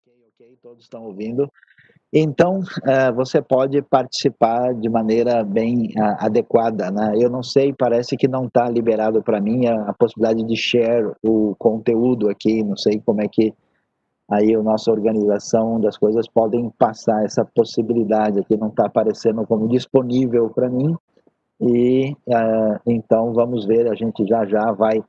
[0.00, 1.50] Ok, ok, todos estão ouvindo.
[2.12, 7.14] Então, uh, você pode participar de maneira bem uh, adequada, né?
[7.18, 11.12] Eu não sei, parece que não está liberado para mim a, a, possibilidade de share
[11.22, 13.52] o conteúdo aqui, não sei como é que
[14.30, 19.68] aí a nossa organização das coisas podem passar essa possibilidade aqui, não está aparecendo como
[19.68, 20.94] disponível para mim,
[21.60, 25.02] e uh, então vamos ver, a gente já já vai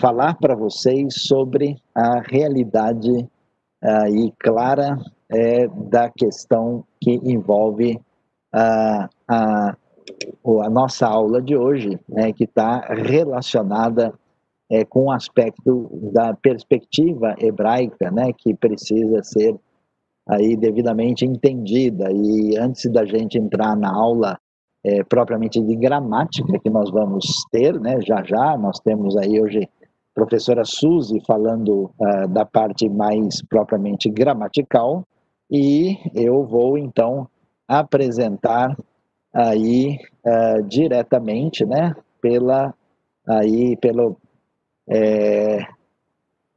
[0.00, 3.28] falar para vocês sobre a realidade
[3.82, 4.98] aí clara
[5.30, 8.00] é, da questão que envolve
[8.52, 9.76] a, a,
[10.62, 14.12] a nossa aula de hoje, né, que está relacionada
[14.70, 19.58] é, com o aspecto da perspectiva hebraica, né, que precisa ser
[20.28, 22.10] aí devidamente entendida.
[22.12, 24.38] E antes da gente entrar na aula
[24.84, 29.68] é, propriamente de gramática que nós vamos ter, né, já já, nós temos aí hoje
[30.14, 35.04] professora Suzy falando uh, da parte mais propriamente gramatical
[35.50, 37.28] e eu vou então
[37.66, 38.76] apresentar
[39.32, 42.74] aí uh, diretamente, né, pela
[43.26, 44.16] aí pelo
[44.88, 45.66] é,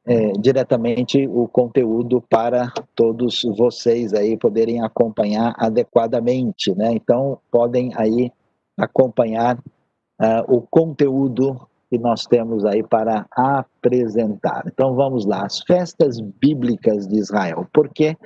[0.05, 6.91] é, diretamente o conteúdo para todos vocês aí poderem acompanhar adequadamente, né?
[6.91, 8.31] Então podem aí
[8.77, 11.61] acompanhar uh, o conteúdo
[11.93, 14.63] que nós temos aí para apresentar.
[14.65, 17.67] Então vamos lá, as festas bíblicas de Israel.
[17.71, 18.17] Por que,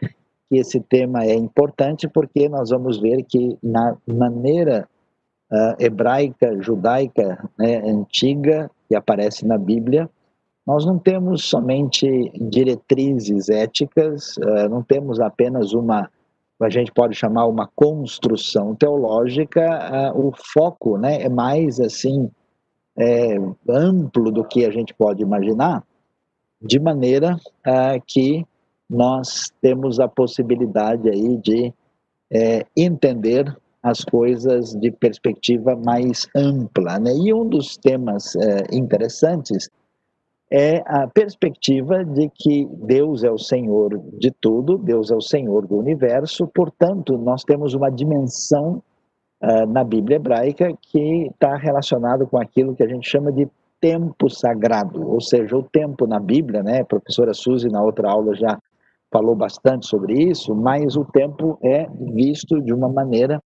[0.49, 2.07] esse tema é importante?
[2.07, 4.87] Porque nós vamos ver que na maneira
[5.51, 10.09] uh, hebraica, judaica, né, antiga, que aparece na Bíblia,
[10.65, 16.09] nós não temos somente diretrizes éticas, uh, não temos apenas uma
[16.59, 22.31] a gente pode chamar uma construção teológica, uh, o foco né, é mais assim
[22.97, 23.37] é,
[23.69, 25.83] amplo do que a gente pode imaginar,
[26.61, 28.45] de maneira ah, que
[28.89, 31.73] nós temos a possibilidade aí de
[32.31, 36.99] é, entender as coisas de perspectiva mais ampla.
[36.99, 37.13] Né?
[37.15, 39.69] E um dos temas é, interessantes
[40.51, 45.67] é a perspectiva de que Deus é o Senhor de tudo, Deus é o Senhor
[45.67, 48.81] do universo, portanto, nós temos uma dimensão
[49.41, 53.47] uh, na Bíblia hebraica que está relacionado com aquilo que a gente chama de
[53.79, 56.81] tempo sagrado, ou seja, o tempo na Bíblia, né?
[56.81, 58.59] A professora Suzy na outra aula já
[59.11, 63.41] falou bastante sobre isso, mas o tempo é visto de uma maneira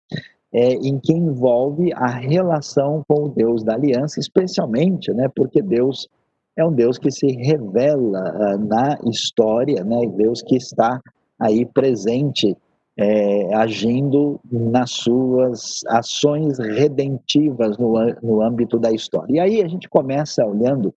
[0.53, 5.29] é, em que envolve a relação com o Deus da aliança, especialmente, né?
[5.35, 6.09] Porque Deus
[6.57, 10.01] é um Deus que se revela uh, na história, né?
[10.17, 11.01] Deus que está
[11.39, 12.57] aí presente
[12.97, 19.33] é, agindo nas suas ações redentivas no, no âmbito da história.
[19.33, 20.95] E aí a gente começa olhando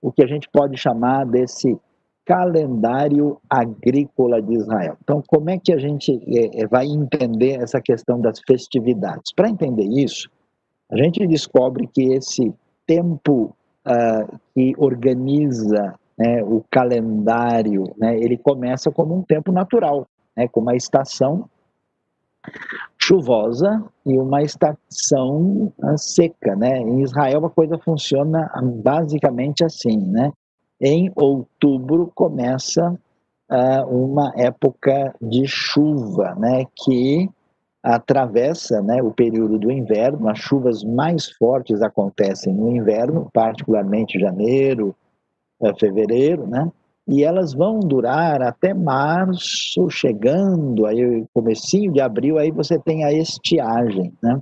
[0.00, 1.78] o que a gente pode chamar desse
[2.24, 4.96] calendário agrícola de Israel.
[5.02, 9.32] Então, como é que a gente é, é vai entender essa questão das festividades?
[9.34, 10.30] Para entender isso,
[10.90, 12.52] a gente descobre que esse
[12.86, 13.54] tempo
[13.86, 20.06] uh, que organiza né, o calendário, né, ele começa como um tempo natural
[20.36, 21.48] né, com uma estação
[23.00, 26.78] chuvosa e uma estação ah, seca, né?
[26.78, 28.50] Em Israel a coisa funciona
[28.82, 30.32] basicamente assim, né?
[30.80, 32.90] Em outubro começa
[33.50, 36.64] uh, uma época de chuva, né?
[36.76, 37.28] Que
[37.82, 44.94] atravessa né, o período do inverno, as chuvas mais fortes acontecem no inverno, particularmente janeiro,
[45.60, 46.70] uh, fevereiro, né?
[47.06, 53.12] E elas vão durar até março, chegando aí comecinho de abril, aí você tem a
[53.12, 54.40] estiagem, né?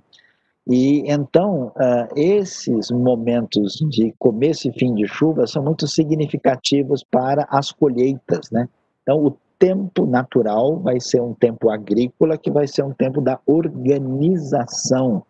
[0.69, 7.47] E então uh, esses momentos de começo e fim de chuva são muito significativos para
[7.51, 8.69] as colheitas, né?
[9.03, 13.41] Então o tempo natural vai ser um tempo agrícola que vai ser um tempo da
[13.47, 15.23] organização,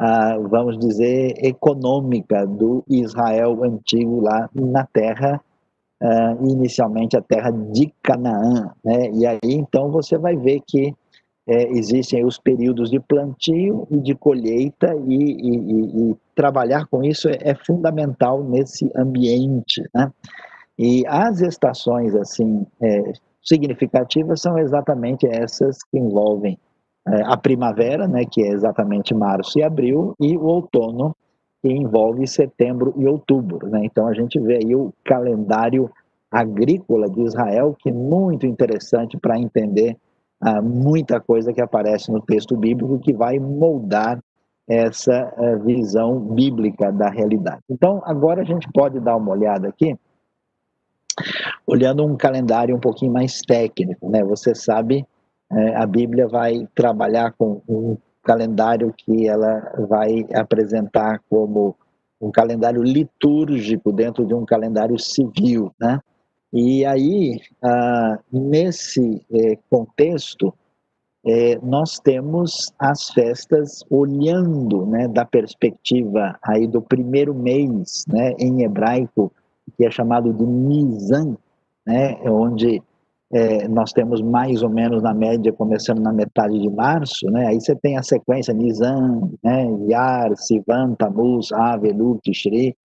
[0.00, 5.40] uh, vamos dizer, econômica do Israel antigo lá na terra
[6.02, 9.10] uh, inicialmente a terra de Canaã, né?
[9.12, 10.94] E aí então você vai ver que
[11.48, 17.28] é, existem os períodos de plantio e de colheita e, e, e trabalhar com isso
[17.28, 20.12] é, é, fundamental nesse ambiente, né?
[20.78, 23.12] E as estações assim é,
[23.42, 26.58] significativas são exatamente essas que envolvem
[27.08, 31.16] é, a primavera, né, que é exatamente março e abril, e o outono,
[31.72, 33.68] envolve setembro e outubro.
[33.68, 33.80] Né?
[33.84, 35.90] Então a gente vê aí o calendário
[36.30, 39.96] agrícola de Israel, que é muito interessante para entender
[40.40, 44.22] ah, muita coisa que aparece no texto bíblico que vai moldar
[44.68, 47.62] essa ah, visão bíblica da realidade.
[47.70, 49.96] Então agora a gente pode dar uma olhada aqui
[51.66, 54.22] olhando um calendário um pouquinho mais técnico, né?
[54.24, 55.04] Você sabe,
[55.50, 61.76] é, a Bíblia vai trabalhar com um calendário que ela vai apresentar como
[62.20, 66.00] um calendário litúrgico dentro de um calendário civil, né?
[66.52, 70.52] E aí, ah, nesse eh, contexto,
[71.24, 78.62] eh, nós temos as festas olhando, né, da perspectiva aí do primeiro mês, né, em
[78.62, 79.32] hebraico,
[79.76, 81.36] que é chamado de Nisan,
[81.84, 82.82] né, onde
[83.32, 87.48] é, nós temos mais ou menos na média, começando na metade de março, né?
[87.48, 89.66] Aí você tem a sequência Nisan, né?
[89.88, 92.76] Yar, Sivan, Tamuz, Ave, Lu, Tishri,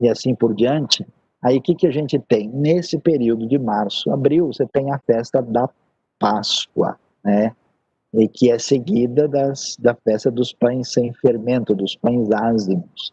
[0.00, 1.06] e assim por diante.
[1.42, 2.48] Aí o que, que a gente tem?
[2.48, 5.68] Nesse período de março, abril, você tem a festa da
[6.18, 7.52] Páscoa, né?
[8.12, 13.12] E que é seguida das, da festa dos pães sem fermento, dos pães ázimos.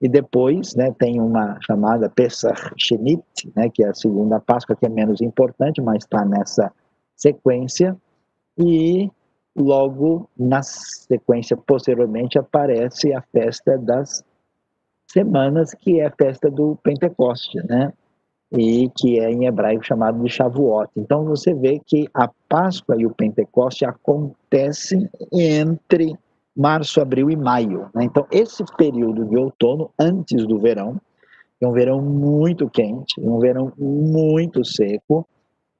[0.00, 3.24] E depois né, tem uma chamada Pesach Shenit,
[3.56, 6.72] né, que é a segunda Páscoa, que é menos importante, mas está nessa
[7.16, 7.96] sequência.
[8.56, 9.10] E
[9.56, 14.24] logo na sequência, posteriormente, aparece a festa das
[15.10, 17.92] semanas, que é a festa do Pentecoste, né?
[18.52, 20.90] E que é em hebraico chamado de Shavuot.
[20.96, 26.16] Então você vê que a Páscoa e o Pentecoste acontecem entre
[26.58, 27.88] março, abril e maio.
[27.94, 28.04] Né?
[28.04, 31.00] Então, esse período de outono, antes do verão,
[31.60, 35.26] é um verão muito quente, um verão muito seco,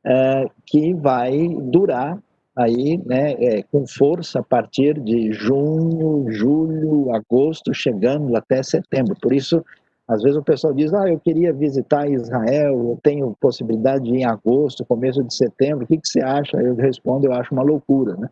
[0.05, 2.19] é, que vai durar
[2.57, 9.15] aí, né, é, com força a partir de junho, julho, agosto, chegando até setembro.
[9.21, 9.65] Por isso,
[10.09, 14.19] às vezes o pessoal diz, ah, eu queria visitar Israel, eu tenho possibilidade de ir
[14.19, 16.57] em agosto, começo de setembro, o que, que você acha?
[16.57, 18.29] Eu respondo, eu acho uma loucura, né?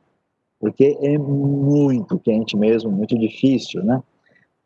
[0.61, 4.03] Porque é muito quente mesmo, muito difícil, né?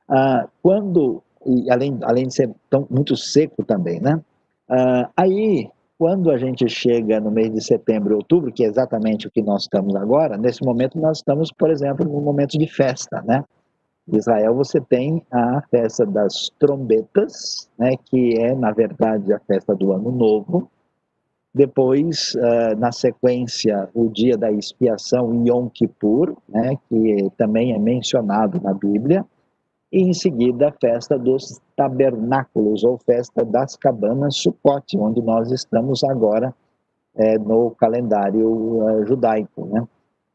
[0.08, 1.22] Ah, quando,
[1.70, 4.20] além, além de ser tão, muito seco também, né?
[4.68, 9.26] Ah, aí, quando a gente chega no mês de setembro e outubro, que é exatamente
[9.26, 13.22] o que nós estamos agora, nesse momento nós estamos, por exemplo, no momento de festa,
[13.22, 13.44] né?
[14.08, 19.74] Em Israel você tem a festa das trombetas, né, que é, na verdade, a festa
[19.74, 20.70] do Ano Novo,
[21.52, 28.60] depois, uh, na sequência, o dia da expiação, Yom Kippur, né, que também é mencionado
[28.60, 29.24] na Bíblia.
[29.92, 36.04] E em seguida, a festa dos tabernáculos, ou festa das cabanas Sukkot, onde nós estamos
[36.04, 36.54] agora
[37.16, 39.86] é, no calendário uh, judaico, né,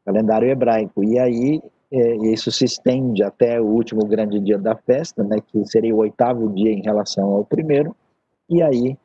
[0.04, 1.02] calendário hebraico.
[1.02, 5.64] E aí, é, isso se estende até o último grande dia da festa, né, que
[5.64, 7.96] seria o oitavo dia em relação ao primeiro.
[8.50, 8.98] E aí,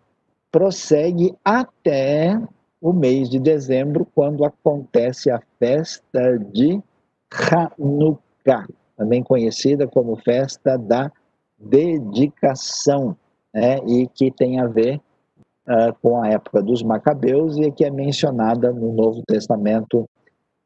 [0.51, 2.39] prossegue até
[2.81, 6.81] o mês de dezembro, quando acontece a festa de
[7.31, 8.67] Hanukkah,
[8.97, 11.11] também conhecida como festa da
[11.57, 13.15] dedicação,
[13.53, 14.99] né, e que tem a ver
[15.67, 20.09] uh, com a época dos Macabeus e que é mencionada no Novo Testamento,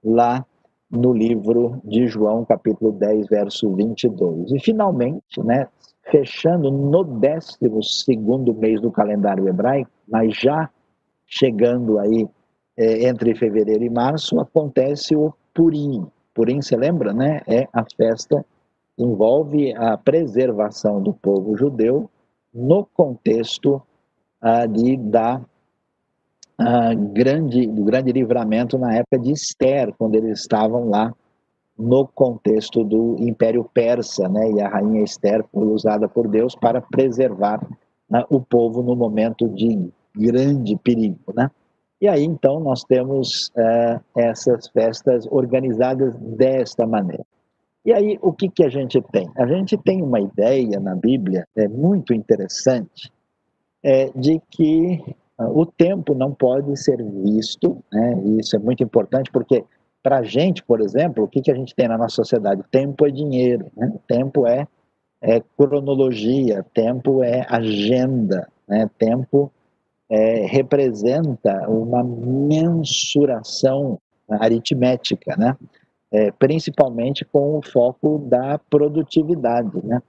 [0.04, 0.46] lá
[0.90, 4.52] no livro de João, capítulo 10, verso 22.
[4.52, 5.68] E finalmente, né,
[6.10, 7.58] fechando no 12
[8.58, 10.70] mês do calendário hebraico, mas já
[11.26, 12.28] chegando aí
[12.78, 16.06] é, entre fevereiro e março, acontece o Purim.
[16.34, 17.42] Purim, você lembra, né?
[17.48, 18.46] É a festa
[18.98, 22.10] envolve a preservação do povo judeu
[22.54, 23.82] no contexto
[24.68, 25.42] de, da
[26.58, 31.14] ah, grande, do grande livramento na época de Esther, quando eles estavam lá
[31.78, 34.52] no contexto do Império Persa, né?
[34.52, 37.60] E a rainha Esther foi usada por Deus para preservar
[38.10, 41.52] né, o povo no momento de grande perigo, né?
[42.02, 47.26] E aí então nós temos é, essas festas organizadas desta maneira.
[47.86, 49.30] E aí o que que a gente tem?
[49.38, 53.12] A gente tem uma ideia na Bíblia é muito interessante
[53.84, 55.04] é, de que
[55.40, 58.22] uh, o tempo não pode ser visto, né?
[58.40, 59.64] Isso é muito importante porque
[60.06, 62.62] para a gente, por exemplo, o que, que a gente tem na nossa sociedade?
[62.70, 63.92] Tempo é dinheiro, né?
[64.08, 64.68] tempo é,
[65.20, 68.88] é cronologia, tempo é agenda, né?
[69.00, 69.52] tempo
[70.08, 73.98] é, representa uma mensuração
[74.30, 75.58] aritmética, né?
[76.12, 79.84] É, principalmente com o foco da produtividade.
[79.84, 80.00] Né?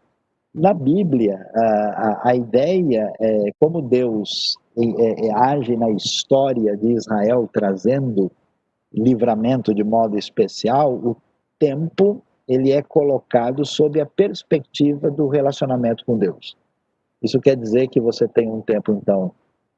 [0.55, 6.93] Na Bíblia, a, a, a ideia é como Deus é, é, age na história de
[6.93, 8.31] Israel, trazendo
[8.97, 11.17] livramento de modo especial, o
[11.59, 16.57] tempo ele é colocado sob a perspectiva do relacionamento com Deus.
[17.23, 19.33] Isso quer dizer que você tem um tempo, então,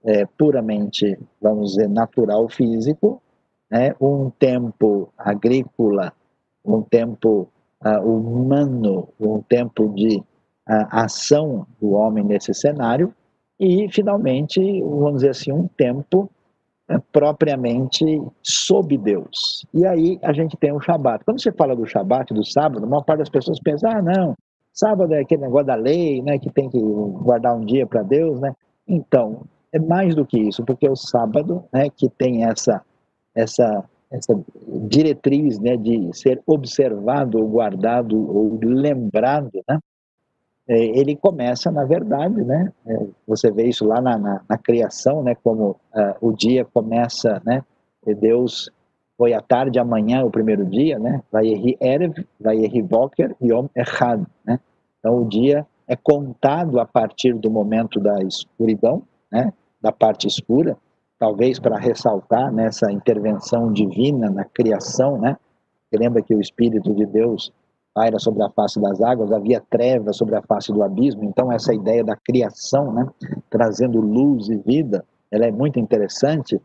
[0.04, 3.22] é, puramente, vamos dizer, natural, físico,
[3.70, 3.94] né?
[4.00, 6.12] um tempo agrícola,
[6.64, 7.48] um tempo
[7.84, 10.24] uh, humano, um tempo de uh,
[10.90, 13.14] ação do homem nesse cenário,
[13.58, 16.30] e, finalmente, vamos dizer assim, um tempo
[16.88, 18.04] é, propriamente
[18.42, 19.66] sob Deus.
[19.74, 21.24] E aí a gente tem o Shabat.
[21.24, 24.34] Quando você fala do Shabat, do sábado, a maior parte das pessoas pensa, ah, não,
[24.72, 28.40] sábado é aquele negócio da lei, né, que tem que guardar um dia para Deus,
[28.40, 28.54] né?
[28.86, 29.42] Então,
[29.72, 32.80] é mais do que isso, porque o sábado, né, que tem essa,
[33.34, 34.40] essa, essa
[34.88, 39.78] diretriz, né, de ser observado, ou guardado, ou lembrado, né?
[40.68, 42.70] É, ele começa, na verdade, né?
[42.86, 45.34] É, você vê isso lá na, na, na criação, né?
[45.42, 47.64] Como uh, o dia começa, né?
[48.20, 48.70] Deus
[49.16, 51.22] foi à tarde, amanhã, o primeiro dia, né?
[51.32, 51.46] Vai
[51.80, 54.60] Erev, vai Boker, Yom Echad, né?
[54.98, 59.52] Então o dia é contado a partir do momento da escuridão, né?
[59.80, 60.76] Da parte escura,
[61.18, 65.36] talvez para ressaltar nessa intervenção divina na criação, né?
[65.92, 67.50] lembra que o Espírito de Deus
[67.98, 71.24] paira sobre a face das águas, havia trevas sobre a face do abismo.
[71.24, 73.08] Então, essa ideia da criação, né,
[73.50, 76.60] trazendo luz e vida, ela é muito interessante.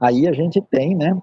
[0.00, 1.20] Aí a gente tem, né,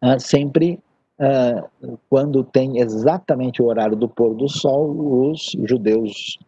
[0.00, 0.78] ah, sempre
[1.18, 6.38] uh, quando tem exatamente o horário do pôr do sol, os judeus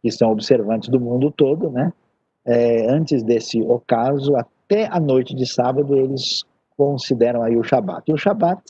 [0.00, 1.92] que são observantes do mundo todo, né,
[2.46, 6.44] é, antes desse ocaso, até a noite de sábado, eles
[6.76, 8.08] consideram aí o Shabat.
[8.08, 8.62] E o Shabat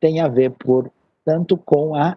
[0.00, 0.90] tem a ver por
[1.26, 2.16] tanto com a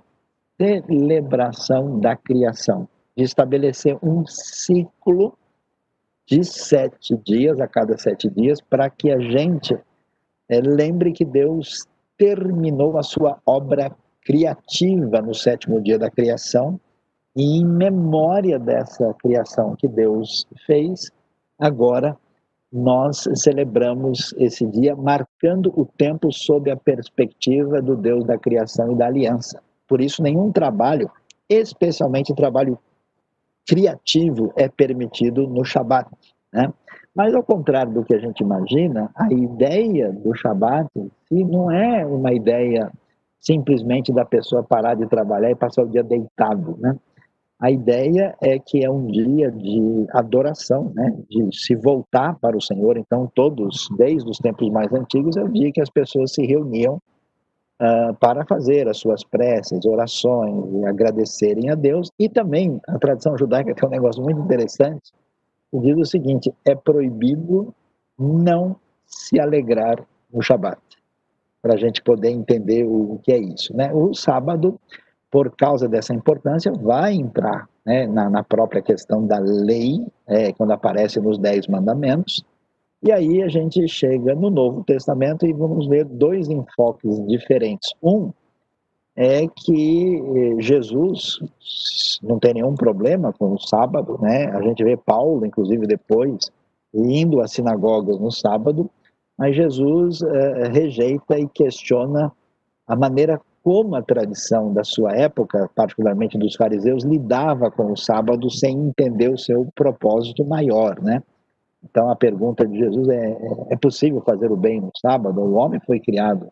[0.62, 2.88] celebração da criação,
[3.18, 5.36] de estabelecer um ciclo
[6.28, 9.74] de sete dias, a cada sete dias, para que a gente
[10.48, 16.80] é, lembre que Deus terminou a sua obra criativa no sétimo dia da criação,
[17.36, 21.10] e em memória dessa criação que Deus fez,
[21.58, 22.16] agora
[22.72, 28.96] nós celebramos esse dia marcando o tempo sob a perspectiva do Deus da criação e
[28.96, 29.62] da aliança.
[29.88, 31.10] Por isso, nenhum trabalho,
[31.50, 32.78] especialmente trabalho
[33.68, 36.08] criativo, é permitido no Shabat.
[36.54, 36.72] Né?
[37.16, 40.90] Mas, ao contrário do que a gente imagina, a ideia do Shabat
[41.32, 42.92] não é uma ideia
[43.40, 46.78] simplesmente da pessoa parar de trabalhar e passar o dia deitado.
[46.80, 46.96] Né?
[47.60, 51.14] A ideia é que é um dia de adoração, né?
[51.30, 52.98] de se voltar para o Senhor.
[52.98, 57.02] Então, todos, desde os tempos mais antigos, é o dia que as pessoas se reuniam
[57.82, 62.10] uh, para fazer as suas preces, orações e agradecerem a Deus.
[62.18, 65.12] E também a tradição judaica tem um negócio muito interessante,
[65.70, 67.76] que diz o seguinte: é proibido
[68.18, 70.02] não se alegrar
[70.32, 70.80] no Shabat,
[71.62, 73.76] para a gente poder entender o que é isso.
[73.76, 73.92] Né?
[73.94, 74.80] O sábado
[75.32, 80.72] por causa dessa importância, vai entrar né, na, na, própria questão da lei, é, quando
[80.72, 82.44] aparece nos Dez Mandamentos.
[83.02, 87.94] E aí a gente chega no Novo Testamento e vamos ver dois enfoques diferentes.
[88.04, 88.32] Um
[89.16, 91.40] é que eh, Jesus
[92.24, 94.46] não tem nenhum problema com o sábado, né?
[94.48, 96.52] A gente vê Paulo, inclusive depois,
[96.94, 98.90] indo às sinagogas no sábado,
[99.38, 102.32] mas Jesus é, rejeita e questiona
[102.88, 108.50] a maneira como a tradição da sua época, particularmente dos fariseus, lidava com o sábado
[108.50, 111.22] sem entender o seu propósito maior, né?
[111.84, 113.38] Então a pergunta de Jesus é: é,
[113.72, 115.40] é possível fazer o bem no sábado?
[115.40, 116.50] O homem foi criado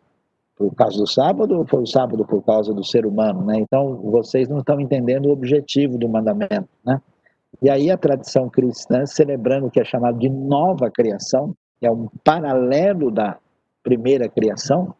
[0.55, 3.57] por causa do sábado ou foi o sábado por causa do ser humano, né?
[3.59, 7.01] Então vocês não estão entendendo o objetivo do mandamento, né?
[7.61, 11.91] E aí a tradição cristã celebrando o que é chamado de nova criação, que é
[11.91, 13.37] um paralelo da
[13.83, 14.93] primeira criação,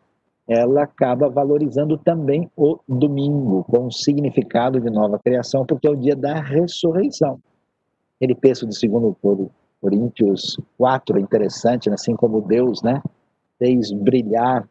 [0.47, 5.95] ela acaba valorizando também o domingo, com o significado de nova criação, porque é o
[5.95, 7.39] dia da ressurreição.
[8.19, 9.15] Ele pensa de 2
[9.81, 11.95] Coríntios 4, é interessante, né?
[11.95, 13.01] assim como Deus né,
[13.59, 14.67] fez brilhar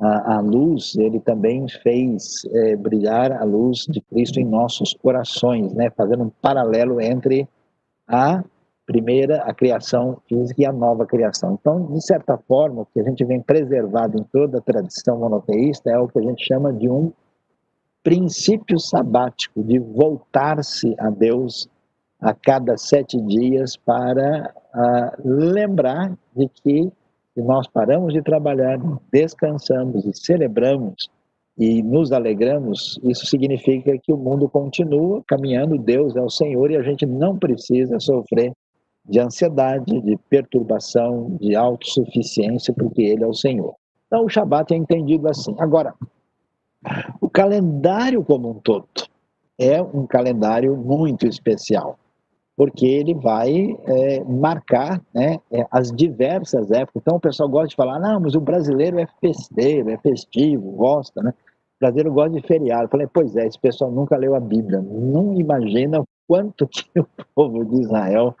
[0.00, 5.72] a, a luz, ele também fez é, brilhar a luz de Cristo em nossos corações,
[5.72, 5.90] né?
[5.96, 7.48] fazendo um paralelo entre
[8.06, 8.44] a
[8.86, 11.56] primeira, a criação física e a nova criação.
[11.58, 15.90] Então, de certa forma, o que a gente vem preservado em toda a tradição monoteísta
[15.90, 17.12] é o que a gente chama de um
[18.02, 21.68] princípio sabático, de voltar-se a Deus
[22.20, 26.92] a cada sete dias para uh, lembrar de que
[27.36, 28.78] nós paramos de trabalhar,
[29.10, 31.10] descansamos e celebramos
[31.56, 36.76] e nos alegramos, isso significa que o mundo continua caminhando, Deus é o Senhor e
[36.76, 38.52] a gente não precisa sofrer
[39.06, 43.74] de ansiedade, de perturbação, de autossuficiência, porque ele é o Senhor.
[44.06, 45.54] Então o Shabat é entendido assim.
[45.58, 45.94] Agora,
[47.20, 48.86] o calendário como um todo
[49.58, 51.98] é um calendário muito especial,
[52.56, 57.02] porque ele vai é, marcar né, é, as diversas épocas.
[57.02, 61.22] Então o pessoal gosta de falar, não, mas o brasileiro é festeiro, é festivo, gosta,
[61.22, 61.30] né?
[61.30, 62.84] O brasileiro gosta de feriado.
[62.84, 67.06] Eu falei, pois é, esse pessoal nunca leu a Bíblia, não imagina quanto que o
[67.34, 68.34] povo de Israel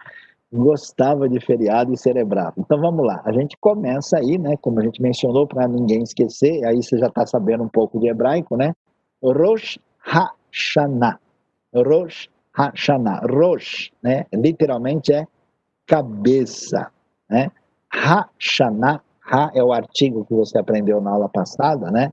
[0.54, 2.54] gostava de feriado e celebrava.
[2.56, 6.64] Então vamos lá, a gente começa aí, né, como a gente mencionou, para ninguém esquecer,
[6.64, 8.72] aí você já está sabendo um pouco de hebraico, né?
[9.22, 11.18] Rosh Hashanah.
[11.74, 13.20] Rosh Hashanah.
[13.26, 15.26] Rosh, né, literalmente é
[15.86, 16.90] cabeça,
[17.28, 17.50] né?
[17.90, 22.12] Hashanah, Ha é o artigo que você aprendeu na aula passada, né?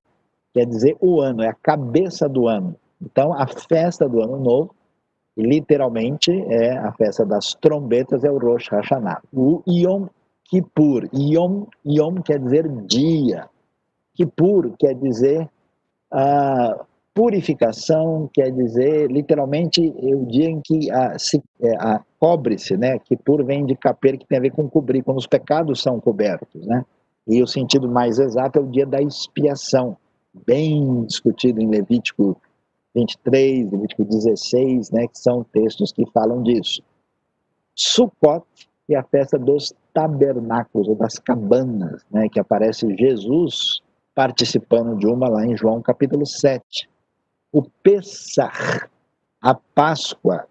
[0.54, 2.76] Quer dizer o ano, é a cabeça do ano.
[3.02, 4.74] Então, a festa do ano novo
[5.38, 9.22] literalmente é a festa das trombetas, é o Rosh Hashanah.
[9.34, 10.08] O Yom
[10.50, 13.50] Kippur, Yom, Yom quer dizer dia,
[14.14, 15.50] Kippur quer dizer
[16.12, 23.00] a purificação, quer dizer literalmente o dia em que a, se, é, a cobre-se, né?
[23.00, 26.66] Kippur vem de caper, que tem a ver com cobrir, quando os pecados são cobertos,
[26.66, 26.86] né?
[27.28, 29.96] E o sentido mais exato é o dia da expiação,
[30.46, 32.38] bem discutido em Levítico
[32.96, 36.82] 23, Levítico 16, né, que são textos que falam disso.
[37.76, 38.46] Sukkot,
[38.90, 43.82] é a festa dos tabernáculos, ou das cabanas, né, que aparece Jesus
[44.14, 46.90] participando de uma lá em João capítulo 7.
[47.54, 48.90] O Pessah,
[49.42, 50.46] a Páscoa,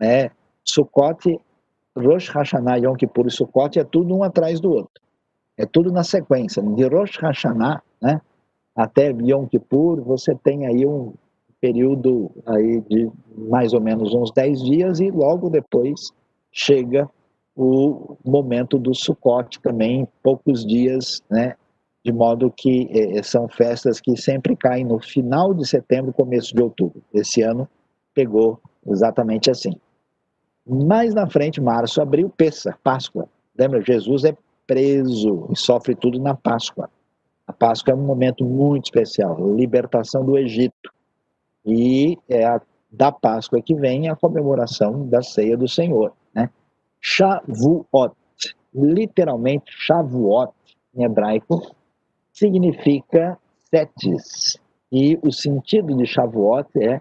[0.00, 0.30] né,
[0.64, 1.38] Sukkot,
[1.96, 5.02] Rosh Hashanah, Yom Kippur e Sukkot é tudo um atrás do outro.
[5.58, 6.62] É tudo na sequência.
[6.62, 8.20] De Rosh Hashanah né,
[8.74, 11.12] até Yom Kippur, você tem aí um,
[11.62, 16.10] período aí de mais ou menos uns 10 dias e logo depois
[16.50, 17.08] chega
[17.56, 21.54] o momento do Sukkot também, poucos dias, né?
[22.04, 26.60] De modo que eh, são festas que sempre caem no final de setembro, começo de
[26.60, 27.00] outubro.
[27.14, 27.68] Esse ano
[28.12, 29.72] pegou exatamente assim.
[30.66, 33.28] Mais na frente, março, abril, Pessa, Páscoa.
[33.56, 33.80] Lembra?
[33.82, 36.90] Jesus é preso e sofre tudo na Páscoa.
[37.46, 40.90] A Páscoa é um momento muito especial, libertação do Egito.
[41.64, 46.12] E é a, da Páscoa que vem a comemoração da ceia do Senhor.
[46.34, 46.50] Né?
[47.00, 48.14] Shavuot,
[48.74, 50.52] literalmente Shavuot
[50.94, 51.74] em hebraico,
[52.32, 53.38] significa
[53.70, 54.58] setes.
[54.90, 57.00] E o sentido de Shavuot é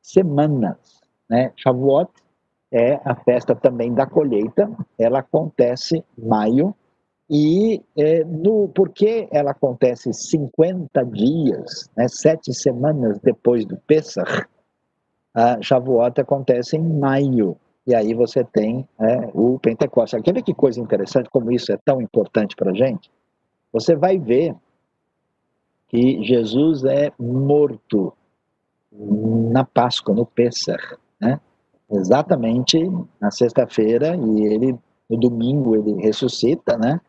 [0.00, 1.00] semanas.
[1.28, 1.52] Né?
[1.56, 2.10] Shavuot
[2.72, 6.74] é a festa também da colheita, ela acontece em maio,
[7.30, 14.46] e é, no, porque ela acontece 50 dias, né, sete semanas depois do Pesach,
[15.32, 17.56] a Shavuot acontece em maio.
[17.86, 20.20] E aí você tem é, o Pentecostes.
[20.22, 23.08] Quer ver que coisa interessante, como isso é tão importante para a gente?
[23.72, 24.56] Você vai ver
[25.88, 28.12] que Jesus é morto
[28.92, 31.40] na Páscoa, no Pesach, né?
[31.92, 32.76] exatamente
[33.20, 37.00] na sexta-feira, e ele no domingo ele ressuscita, né?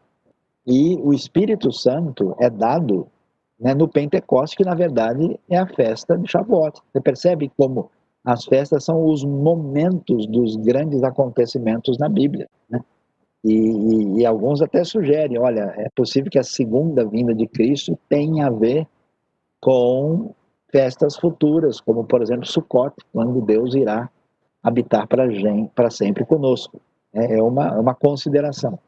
[0.65, 3.07] E o Espírito Santo é dado
[3.59, 6.79] né, no Pentecoste, que na verdade é a festa de Shavuot.
[6.91, 7.89] Você percebe como
[8.23, 12.47] as festas são os momentos dos grandes acontecimentos na Bíblia.
[12.69, 12.79] Né?
[13.43, 17.97] E, e, e, alguns até sugerem, olha, é possível que a segunda vinda de Cristo
[18.07, 18.87] tenha a ver
[19.59, 20.33] com
[20.71, 24.09] festas futuras, como por exemplo Sukkot, quando Deus irá
[24.63, 26.79] habitar para sempre conosco.
[27.13, 28.79] É, é uma, uma consideração.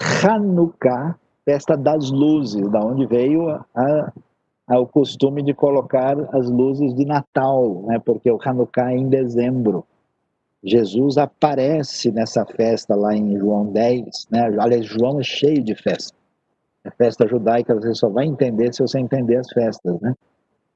[0.00, 4.12] Hanukkah, festa das luzes, da onde veio a,
[4.66, 7.98] a, o costume de colocar as luzes de Natal, né?
[7.98, 9.84] porque o Hanukkah é em dezembro.
[10.62, 14.42] Jesus aparece nessa festa lá em João 10, né?
[14.58, 16.16] aliás, João é cheio de festa.
[16.84, 20.14] A festa judaica você só vai entender se você entender as festas, né?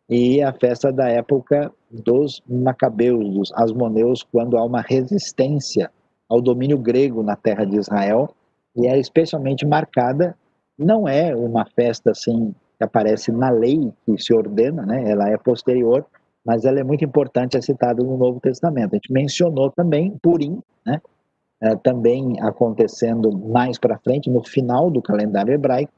[0.08, 5.90] E a festa da época dos macabeus, dos asmoneus, quando há uma resistência
[6.28, 8.34] ao domínio grego na terra de Israel,
[8.76, 10.36] e é especialmente marcada,
[10.78, 15.10] não é uma festa assim que aparece na lei que se ordena, né?
[15.10, 16.04] ela é posterior,
[16.44, 18.92] mas ela é muito importante, é citada no Novo Testamento.
[18.92, 21.00] A gente mencionou também Purim, né?
[21.60, 25.92] É, também acontecendo mais para frente, no final do calendário hebraico,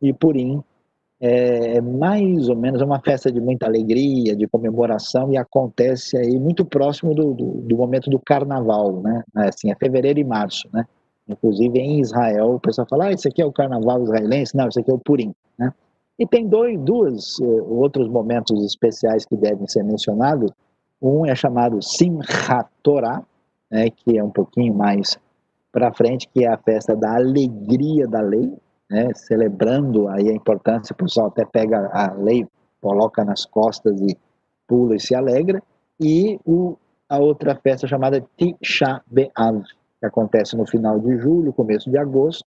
[0.00, 0.64] e Purim
[1.20, 6.38] é, é mais ou menos uma festa de muita alegria, de comemoração, e acontece aí
[6.38, 9.22] muito próximo do, do, do momento do carnaval, né?
[9.36, 10.86] Assim, é fevereiro e março, né?
[11.30, 14.80] Inclusive em Israel, o pessoal fala, ah, esse aqui é o carnaval israelense, não, esse
[14.80, 15.72] aqui é o Purim, né?
[16.18, 20.50] E tem dois, duas uh, outros momentos especiais que devem ser mencionados.
[21.00, 23.24] Um é chamado Simchat Torah,
[23.70, 25.18] né, que é um pouquinho mais
[25.72, 28.52] para frente, que é a festa da alegria da lei,
[28.90, 32.46] né, celebrando aí a importância, o pessoal até pega a lei,
[32.82, 34.14] coloca nas costas e
[34.66, 35.62] pula e se alegra.
[35.98, 36.76] E o,
[37.08, 39.62] a outra festa chamada Tisha B'Av,
[40.00, 42.44] que acontece no final de julho, começo de agosto,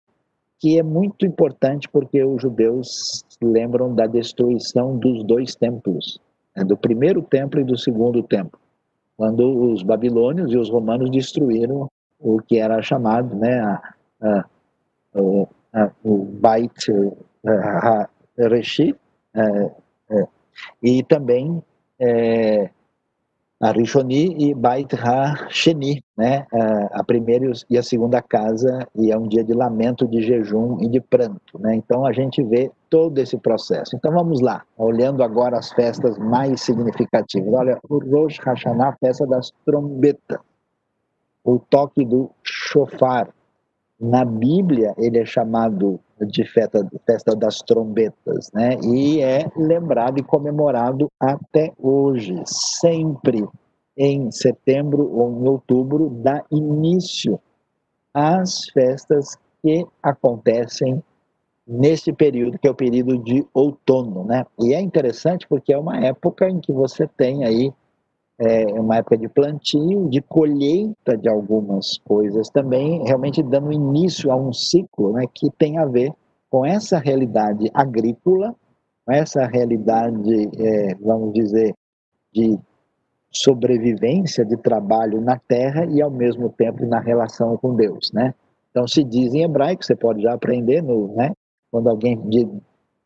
[0.59, 6.21] que é muito importante porque os judeus lembram da destruição dos dois templos,
[6.57, 8.59] né, do primeiro templo e do segundo templo.
[9.17, 11.89] quando os babilônios e os romanos destruíram
[12.19, 14.45] o que era chamado, né, a, a,
[15.75, 16.91] a, o Beit
[18.37, 18.97] Reshi,
[19.35, 19.71] é,
[20.11, 20.27] é,
[20.83, 21.63] e também
[22.01, 22.71] é,
[23.63, 26.45] a Rishoni e Bait Ha-Sheni, né?
[26.91, 30.89] a primeira e a segunda casa, e é um dia de lamento, de jejum e
[30.89, 31.61] de pranto.
[31.61, 31.77] Né?
[31.77, 33.95] Então a gente vê todo esse processo.
[33.95, 37.55] Então vamos lá, olhando agora as festas mais significativas.
[37.55, 40.41] Olha, o Rosh Hashanah, festa das trombetas,
[41.45, 43.29] o toque do shofar.
[44.03, 48.77] Na Bíblia ele é chamado de festa, festa das trombetas, né?
[48.83, 53.47] E é lembrado e comemorado até hoje, sempre
[53.97, 57.39] em setembro ou em outubro dá início
[58.13, 61.01] às festas que acontecem
[61.65, 64.45] nesse período que é o período de outono, né?
[64.59, 67.73] E é interessante porque é uma época em que você tem aí
[68.45, 74.37] é uma época de plantio, de colheita de algumas coisas também, realmente dando início a
[74.37, 76.13] um ciclo né, que tem a ver
[76.51, 78.53] com essa realidade agrícola,
[79.07, 81.73] com essa realidade, é, vamos dizer,
[82.33, 82.59] de
[83.31, 88.35] sobrevivência, de trabalho na terra e ao mesmo tempo na relação com Deus, né?
[88.71, 91.33] Então se diz em hebraico, você pode já aprender no, né?
[91.71, 92.47] Quando alguém de,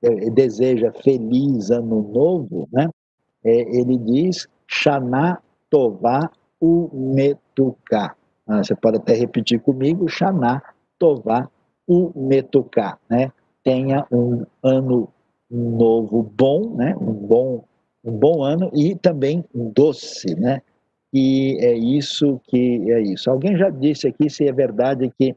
[0.02, 2.88] é, deseja feliz ano novo, né?
[3.44, 5.38] É, ele diz Shana
[5.70, 8.14] Tová Umetuká.
[8.46, 10.62] Ah, você pode até repetir comigo, Shana
[10.98, 11.48] Tová
[11.88, 13.32] Umetuká, né?
[13.64, 15.08] Tenha um ano
[15.50, 16.94] novo bom, né?
[17.00, 17.64] Um bom
[18.04, 20.62] um bom ano e também doce, né?
[21.12, 23.28] E é isso que é isso.
[23.28, 25.34] Alguém já disse aqui se é verdade que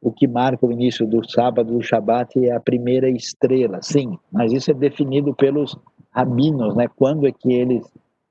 [0.00, 3.80] o que marca o início do sábado, do Shabat, é a primeira estrela.
[3.82, 5.76] Sim, mas isso é definido pelos
[6.10, 6.86] rabinos, né?
[6.96, 7.84] Quando é que eles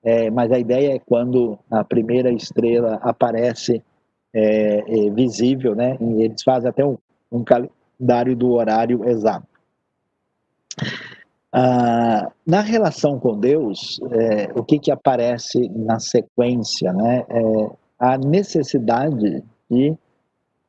[0.04, 3.84] é, mas a ideia é quando a primeira estrela aparece
[4.34, 5.98] é, é, visível, né?
[6.00, 6.98] E eles fazem até um,
[7.32, 9.48] um calendário do horário exato.
[11.54, 17.26] Ah, na relação com Deus, é, o que, que aparece na sequência, né?
[17.30, 19.96] É a necessidade de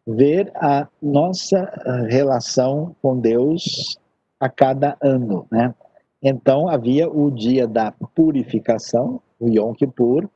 [0.07, 1.73] ver a nossa
[2.11, 3.97] relação com Deus
[4.39, 5.73] a cada ano, né?
[6.23, 10.29] Então havia o dia da purificação, o Yom Kippur,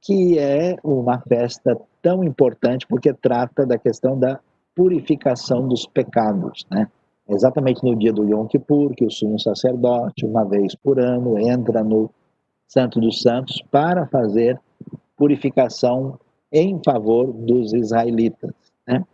[0.00, 4.38] que é uma festa tão importante porque trata da questão da
[4.74, 6.88] purificação dos pecados, né?
[7.28, 11.82] Exatamente no dia do Yom Kippur, que o sumo sacerdote, uma vez por ano, entra
[11.82, 12.08] no
[12.66, 14.58] Santo dos Santos para fazer
[15.16, 16.18] purificação
[16.52, 18.52] em favor dos israelitas,
[18.86, 19.04] né?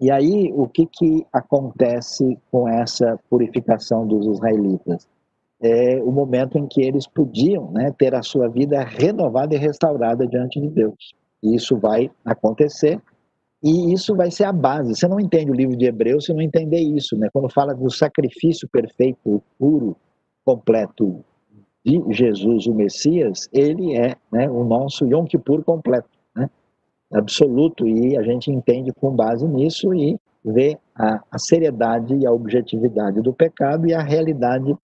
[0.00, 5.08] E aí, o que, que acontece com essa purificação dos israelitas?
[5.60, 10.26] É, o momento em que eles podiam né, ter a sua vida renovada e restaurada
[10.26, 11.14] diante de Deus.
[11.42, 13.00] E isso vai acontecer
[13.62, 14.94] e isso vai ser a base.
[14.94, 17.16] Você não entende o livro de Hebreus se não entender isso.
[17.16, 17.28] Né?
[17.32, 19.96] Quando fala do sacrifício perfeito, puro,
[20.44, 21.24] completo
[21.84, 26.48] de Jesus, o Messias, ele é né, o nosso Yom Kippur completo, né?
[27.12, 32.32] absoluto, e a gente entende com base nisso e vê a, a seriedade e a
[32.32, 34.76] objetividade do pecado e a realidade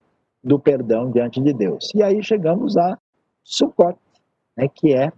[0.45, 1.91] do perdão diante de Deus.
[1.95, 2.97] E aí chegamos a
[3.43, 3.97] Sukkot,
[4.55, 5.11] né, que é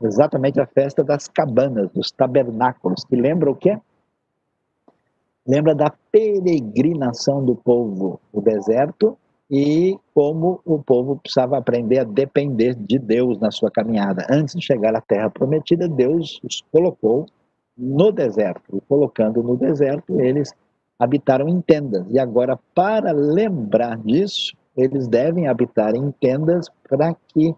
[0.00, 3.76] exatamente a festa das cabanas, dos tabernáculos, que lembra o quê?
[5.46, 9.18] Lembra da peregrinação do povo no deserto
[9.50, 14.26] e como o povo precisava aprender a depender de Deus na sua caminhada.
[14.30, 17.26] Antes de chegar à terra prometida, Deus os colocou
[17.76, 18.76] no deserto.
[18.76, 20.52] E colocando no deserto, eles
[20.98, 22.04] habitaram em tendas.
[22.10, 27.52] E agora, para lembrar disso, eles devem habitar em tendas para que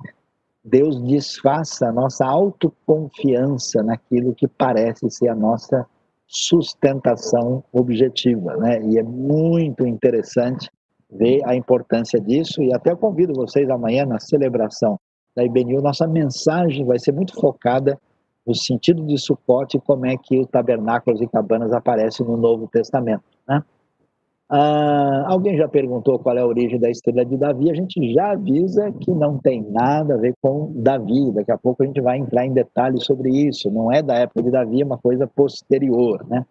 [0.64, 5.86] Deus desfaça a nossa autoconfiança naquilo que parece ser a nossa
[6.26, 8.80] sustentação objetiva, né?
[8.84, 10.70] E é muito interessante
[11.10, 14.98] ver a importância disso e até convido vocês amanhã na celebração
[15.36, 18.00] da IBNU, nossa mensagem vai ser muito focada
[18.46, 22.66] no sentido de suporte e como é que os tabernáculos e cabanas aparecem no Novo
[22.68, 23.62] Testamento, né?
[24.52, 27.70] Ah, alguém já perguntou qual é a origem da estrela de Davi?
[27.70, 31.30] A gente já avisa que não tem nada a ver com Davi.
[31.32, 33.70] Daqui a pouco a gente vai entrar em detalhes sobre isso.
[33.70, 36.44] Não é da época de Davi, é uma coisa posterior, né?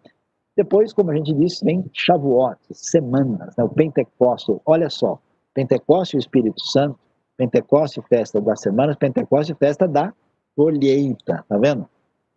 [0.56, 3.64] Depois, como a gente disse, vem Shavuot, semanas, né?
[3.64, 4.56] o Pentecostes.
[4.64, 5.18] Olha só,
[5.52, 6.98] Pentecostes o Espírito Santo,
[7.36, 10.10] Pentecostes festa das semanas, Pentecostes festa da
[10.56, 11.86] colheita, tá vendo?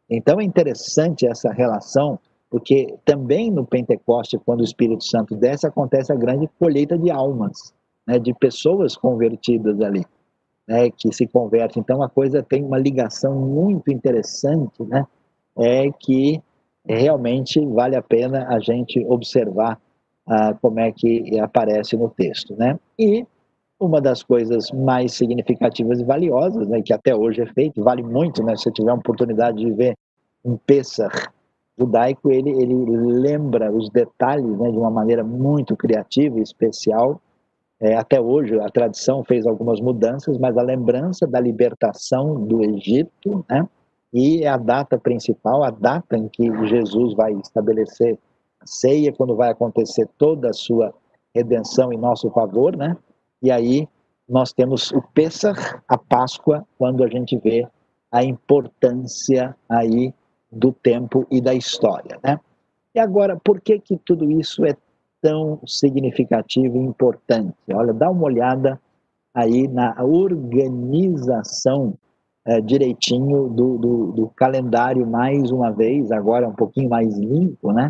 [0.10, 2.20] Então é interessante essa relação
[2.54, 7.74] porque também no Pentecoste, quando o Espírito Santo desce, acontece a grande colheita de almas,
[8.06, 10.06] né, de pessoas convertidas ali.
[10.68, 11.80] né, que se converte.
[11.80, 15.04] Então a coisa tem uma ligação muito interessante, né,
[15.58, 16.40] é que
[16.86, 19.82] realmente vale a pena a gente observar
[20.28, 22.80] ah, como é que aparece no texto, né?
[23.00, 23.26] E
[23.80, 28.44] uma das coisas mais significativas e valiosas, né, que até hoje é feito, vale muito,
[28.44, 29.96] né, se tiver a oportunidade de ver
[30.46, 31.30] um Pesach
[31.78, 37.20] judaico, ele, ele lembra os detalhes né, de uma maneira muito criativa e especial.
[37.80, 43.44] É, até hoje, a tradição fez algumas mudanças, mas a lembrança da libertação do Egito,
[43.50, 43.68] né,
[44.14, 48.18] e a data principal, a data em que Jesus vai estabelecer
[48.62, 50.94] a ceia, quando vai acontecer toda a sua
[51.34, 52.96] redenção em nosso favor, né?
[53.42, 53.90] E aí
[54.30, 57.68] nós temos o Pesach, a Páscoa, quando a gente vê
[58.12, 60.14] a importância aí
[60.54, 62.40] do tempo e da história, né?
[62.96, 64.76] E agora, por que que tudo isso é
[65.22, 67.56] tão significativo e importante?
[67.74, 68.80] Olha, dá uma olhada
[69.34, 71.96] aí na organização
[72.46, 77.90] é, direitinho do, do, do, calendário mais uma vez, agora um pouquinho mais limpo, né?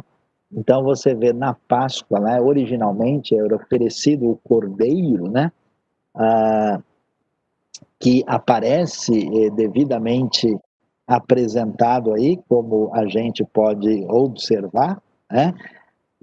[0.51, 5.51] Então você vê na Páscoa, né, originalmente era oferecido o cordeiro, né?
[6.15, 6.79] Ah,
[7.99, 10.55] que aparece eh, devidamente
[11.07, 15.53] apresentado aí, como a gente pode observar, né?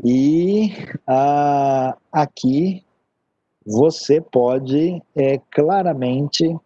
[0.03, 0.71] E
[1.07, 2.83] ah, aqui
[3.67, 6.57] você pode é, claramente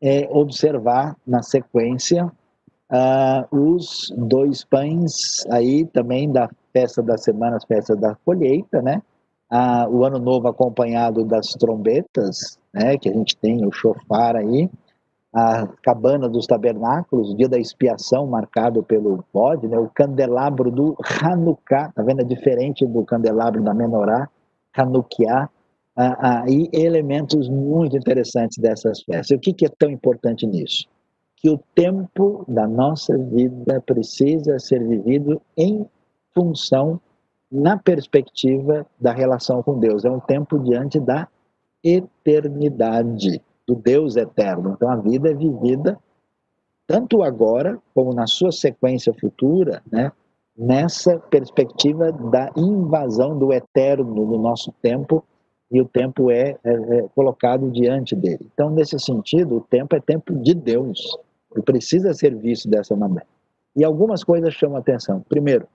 [0.00, 2.30] é, observar na sequência
[2.92, 9.00] uh, os dois pães aí também da festa das semanas, festa da colheita, né?
[9.50, 12.98] Uh, o ano novo acompanhado das trombetas, né?
[12.98, 14.68] Que a gente tem o chofar aí,
[15.34, 19.78] a cabana dos tabernáculos, o dia da expiação marcado pelo bode, né?
[19.78, 22.20] O candelabro do Hanukkah, tá vendo?
[22.20, 24.28] É diferente do candelabro da Menorá,
[24.76, 25.48] Hanukkah,
[25.96, 29.36] ah, ah, e elementos muito interessantes dessas festas.
[29.36, 30.86] O que, que é tão importante nisso?
[31.36, 35.86] Que o tempo da nossa vida precisa ser vivido em
[36.34, 37.00] função,
[37.50, 40.04] na perspectiva da relação com Deus.
[40.04, 41.28] É um tempo diante da
[41.84, 44.72] eternidade, do Deus eterno.
[44.74, 45.98] Então a vida é vivida
[46.86, 50.12] tanto agora como na sua sequência futura, né?
[50.56, 55.24] nessa perspectiva da invasão do eterno no nosso tempo
[55.70, 58.46] e o tempo é, é, é, colocado diante dele.
[58.52, 61.16] Então, nesse sentido, o tempo é tempo de Deus
[61.56, 63.26] e precisa ser visto dessa maneira.
[63.74, 65.24] E algumas coisas chamam a atenção.
[65.26, 65.66] Primeiro,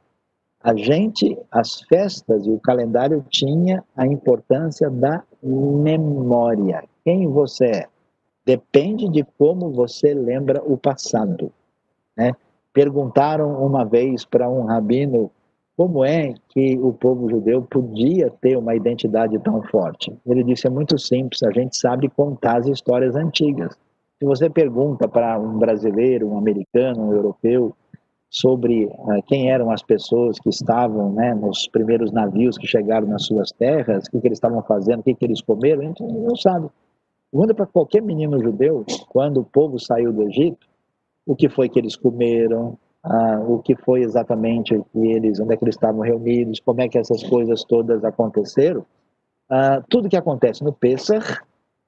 [0.62, 6.84] a gente, as festas e o calendário tinha a importância da memória.
[7.08, 7.88] Quem você é
[8.46, 11.54] depende de como você lembra o passado.
[12.18, 12.34] Né?
[12.74, 15.32] Perguntaram uma vez para um rabino
[15.78, 20.14] como é que o povo judeu podia ter uma identidade tão forte?
[20.26, 23.74] Ele disse: é muito simples, a gente sabe contar as histórias antigas.
[24.20, 27.74] Se você pergunta para um brasileiro, um americano, um europeu,
[28.30, 33.24] sobre uh, quem eram as pessoas que estavam né, nos primeiros navios que chegaram nas
[33.24, 36.04] suas terras, o que, que eles estavam fazendo, o que, que eles comeram, a gente
[36.04, 36.68] não sabe.
[37.34, 40.66] Manda para qualquer menino judeu, quando o povo saiu do Egito,
[41.26, 45.58] o que foi que eles comeram, ah, o que foi exatamente que eles, onde é
[45.58, 48.86] que eles estavam reunidos, como é que essas coisas todas aconteceram.
[49.50, 51.42] Ah, tudo que acontece no Pesach,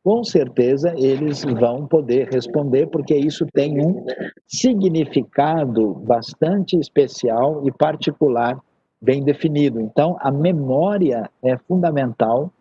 [0.04, 4.06] com certeza eles vão poder responder, porque isso tem um
[4.46, 8.60] significado bastante especial e particular,
[9.02, 9.80] bem definido.
[9.80, 12.52] Então, a memória é fundamental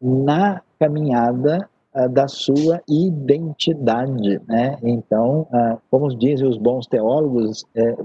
[0.00, 1.68] na caminhada
[2.10, 4.78] da sua identidade, né?
[4.82, 7.96] Então, ah, como dizem os bons teólogos, é,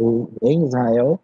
[0.41, 1.19] em Israel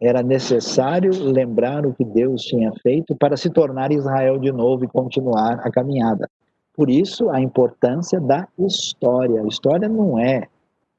[0.00, 4.88] era necessário lembrar o que Deus tinha feito para se tornar Israel de novo e
[4.88, 6.28] continuar a caminhada.
[6.74, 9.42] Por isso, a importância da história.
[9.42, 10.46] A história não é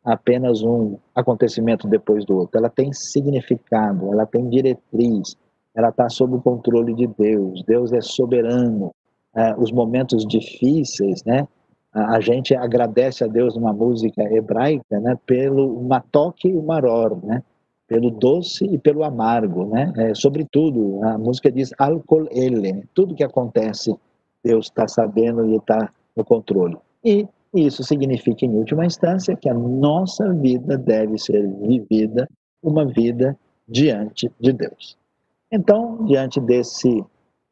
[0.03, 5.35] apenas um acontecimento depois do outro, ela tem significado, ela tem diretriz,
[5.75, 7.63] ela está sob o controle de Deus.
[7.63, 8.91] Deus é soberano,
[9.39, 11.47] é, os momentos difíceis, né?
[11.93, 15.17] A, gente agradece a Deus numa música hebraica, né?
[15.25, 17.41] Pelo matoque e o maror, né?
[17.87, 19.93] Pelo doce e pelo amargo, né?
[19.95, 23.95] É, sobretudo, a música diz alcool ele, tudo que acontece,
[24.43, 26.77] Deus está sabendo e está no controle.
[27.03, 27.25] E
[27.55, 32.27] isso significa, em última instância, que a nossa vida deve ser vivida
[32.61, 34.97] uma vida diante de Deus.
[35.51, 37.03] Então, diante desse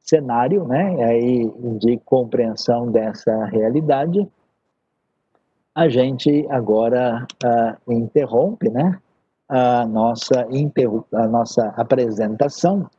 [0.08, 4.28] cenário, né, aí de compreensão dessa realidade,
[5.76, 9.00] a gente agora uh, interrompe, né,
[9.48, 10.48] a nossa,
[11.14, 12.90] a nossa apresentação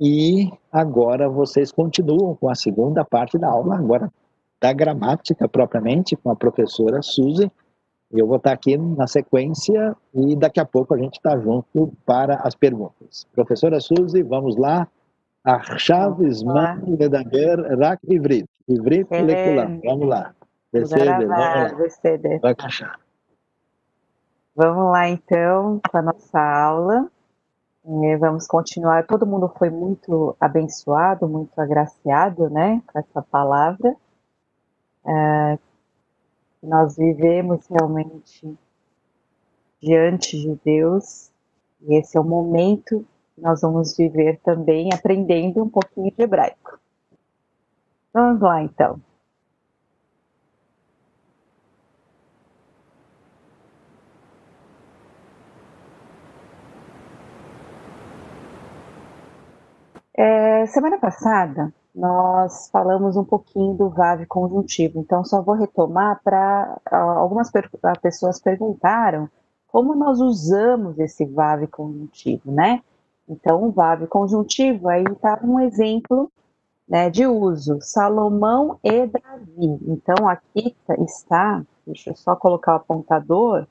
[0.00, 4.12] e agora vocês continuam com a segunda parte da aula, agora
[4.60, 7.50] da gramática propriamente com a professora Suzy.
[8.10, 12.36] Eu vou estar aqui na sequência e daqui a pouco a gente está junto para
[12.36, 13.26] as perguntas.
[13.32, 14.88] Professora Suzy, vamos lá.
[15.45, 20.43] עכשיו זמן לדבר רק עברית, עברית לכולם, vamos lá.
[20.73, 22.97] Beseder, vamos lá.
[24.55, 27.07] Vamos lá então com a nossa aula.
[27.85, 29.05] É, vamos continuar.
[29.05, 33.95] Todo mundo foi muito abençoado, muito agraciado, né, com essa palavra.
[35.05, 35.59] É,
[36.61, 38.57] nós vivemos realmente
[39.81, 41.29] diante de Deus
[41.81, 43.05] e esse é o momento que
[43.40, 46.78] nós vamos viver também aprendendo um pouquinho de hebraico.
[48.12, 49.00] Vamos lá então.
[60.14, 66.80] É, semana passada nós falamos um pouquinho do VAV conjuntivo, então só vou retomar para
[66.90, 67.68] algumas per
[68.00, 69.28] pessoas perguntaram
[69.66, 72.82] como nós usamos esse VAV conjuntivo, né?
[73.28, 76.30] Então o VAV conjuntivo aí está um exemplo
[76.88, 79.78] né, de uso, Salomão e Davi.
[79.86, 83.66] Então aqui tá, está, deixa eu só colocar o apontador,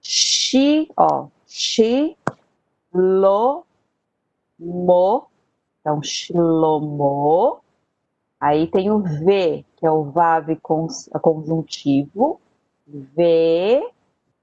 [0.00, 2.16] Shi, ó, Shi,
[2.92, 3.64] Lo,
[4.58, 5.26] Mo,
[5.80, 7.60] então Shlomo.
[8.40, 10.48] Aí tem o V, que é o Vav
[11.20, 12.40] conjuntivo.
[12.86, 13.92] V.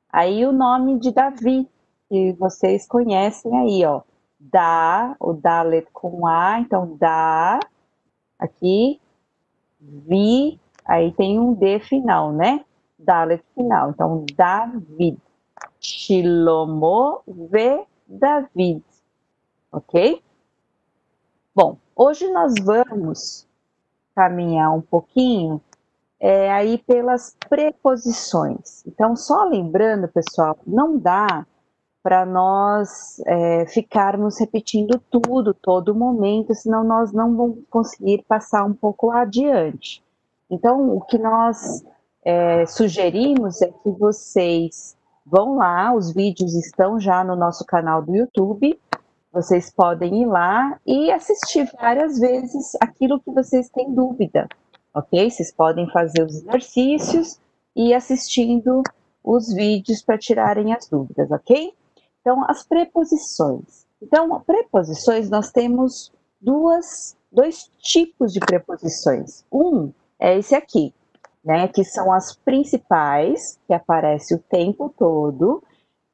[0.10, 1.68] Aí o nome de Davi,
[2.14, 4.02] que vocês conhecem aí, ó.
[4.40, 7.60] Da, o Dalet com A, então Da.
[8.38, 9.02] Aqui,
[9.80, 12.64] Vi, aí tem um D final, né?
[13.00, 13.90] Dalet final.
[13.90, 15.18] Então, David.
[15.80, 18.84] Shilomo, V, David
[19.72, 20.22] ok?
[21.56, 23.48] Bom, hoje nós vamos
[24.16, 25.60] caminhar um pouquinho
[26.20, 28.86] é, aí pelas preposições.
[28.86, 31.46] Então, só lembrando, pessoal, não dá
[32.04, 38.74] para nós é, ficarmos repetindo tudo, todo momento, senão nós não vamos conseguir passar um
[38.74, 40.04] pouco adiante.
[40.52, 41.82] Então, o que nós
[42.26, 48.14] é, sugerimos é que vocês vão lá, os vídeos estão já no nosso canal do
[48.14, 48.78] YouTube,
[49.32, 54.48] vocês podem ir lá e assistir várias vezes aquilo que vocês têm dúvida,
[54.94, 55.32] ok?
[55.32, 57.40] Vocês podem fazer os exercícios
[57.76, 58.84] e assistindo
[59.24, 61.74] os vídeos para tirarem as dúvidas, ok?
[62.24, 63.86] Então, as preposições.
[64.02, 66.10] Então, preposições, nós temos
[66.40, 69.44] duas, dois tipos de preposições.
[69.52, 70.94] Um é esse aqui,
[71.44, 75.62] né, que são as principais, que aparece o tempo todo,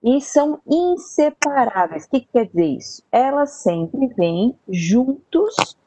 [0.01, 2.05] e são inseparáveis.
[2.05, 3.03] O que, que quer dizer isso?
[3.11, 5.77] Elas sempre vêm juntos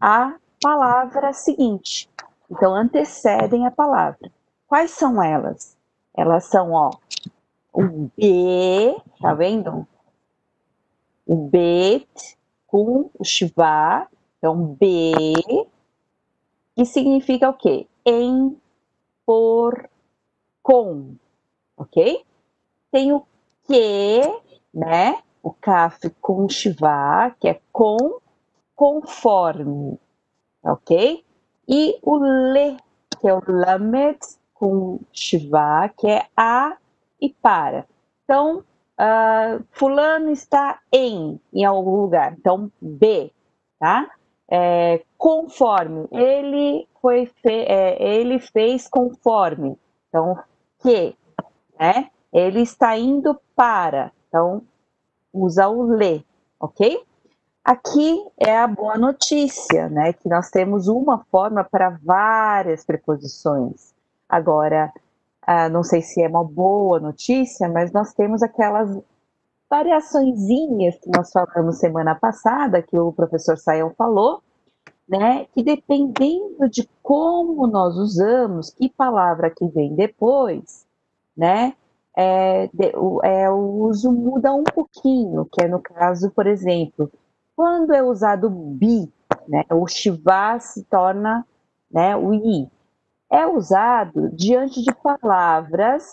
[0.00, 2.08] à palavra seguinte.
[2.50, 4.32] Então, antecedem a palavra.
[4.66, 5.76] Quais são elas?
[6.16, 6.92] Elas são, ó,
[7.76, 9.86] o B, tá vendo?
[11.26, 14.08] O bet com o shva,
[14.38, 15.12] então B,
[16.74, 17.86] que significa o quê?
[18.06, 18.56] Em,
[19.26, 19.90] por,
[20.62, 21.16] com,
[21.76, 22.24] ok?
[22.90, 23.26] Tem o
[23.66, 24.20] que,
[24.72, 25.18] né?
[25.42, 28.20] O kaf com shiva, que é com,
[28.74, 29.98] conforme,
[30.62, 31.22] ok?
[31.68, 32.78] E o le,
[33.20, 34.18] que é o lamed
[34.54, 36.78] com shiva, que é a
[37.20, 37.86] e para.
[38.24, 38.58] Então,
[38.98, 42.34] uh, fulano está em, em algum lugar.
[42.38, 43.32] Então, B,
[43.78, 44.10] tá?
[44.48, 49.76] É, conforme, ele foi fe é, ele fez conforme.
[50.08, 50.38] Então,
[50.80, 51.16] que,
[51.78, 52.10] né?
[52.32, 54.12] Ele está indo para.
[54.28, 54.62] Então,
[55.32, 56.24] usa o le,
[56.60, 57.02] ok?
[57.64, 60.12] Aqui é a boa notícia, né?
[60.12, 63.92] Que nós temos uma forma para várias preposições.
[64.28, 64.92] Agora,
[65.46, 68.98] ah, não sei se é uma boa notícia, mas nós temos aquelas
[69.70, 74.42] variaçõezinhas que nós falamos semana passada, que o professor Sayão falou,
[75.08, 75.46] né?
[75.54, 80.86] Que dependendo de como nós usamos, que palavra que vem depois,
[81.36, 81.74] né?
[82.16, 87.12] é, de, o, é, o uso muda um pouquinho, que é no caso, por exemplo,
[87.54, 89.12] quando é usado bi,
[89.46, 91.46] né, o shiva se torna
[91.90, 92.68] né, o i.
[93.30, 96.04] É usado diante de palavras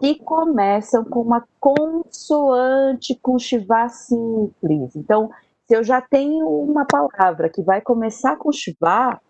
[0.00, 4.96] que começam com uma consoante com shiva simples.
[4.96, 5.30] Então,
[5.66, 9.20] se eu já tenho uma palavra que vai começar com shiva,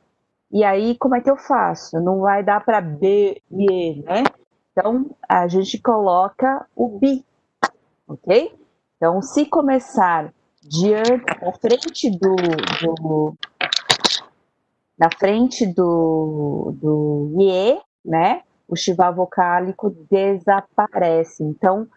[0.51, 1.99] e aí como é que eu faço?
[2.01, 4.25] Não vai dar para b e e, né?
[4.73, 7.25] Então, a gente coloca o bi,
[8.09, 8.55] ok?
[8.97, 12.37] Então, se começar diante, à frente do,
[12.97, 13.35] do
[15.03, 18.43] na frente do, do ye, né?
[18.69, 21.43] O Shiva vocálico desaparece.
[21.43, 21.89] Então,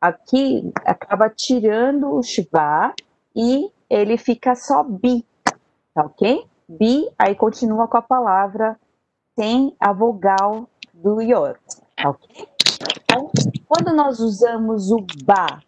[0.00, 2.92] aqui acaba tirando o Shiva
[3.34, 5.24] e ele fica só bi,
[5.94, 6.44] tá ok?
[6.68, 8.76] Bi, aí continua com a palavra
[9.38, 11.60] sem a vogal do yor,
[11.96, 12.48] tá ok?
[13.04, 13.30] Então,
[13.68, 15.62] quando nós usamos o ba,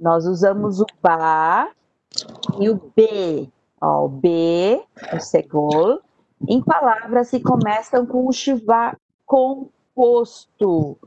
[0.00, 1.70] nós usamos o ba
[2.58, 3.48] e o b,
[3.80, 6.00] ó, o b, o segol,
[6.48, 10.98] em palavras que começam com o shiva composto.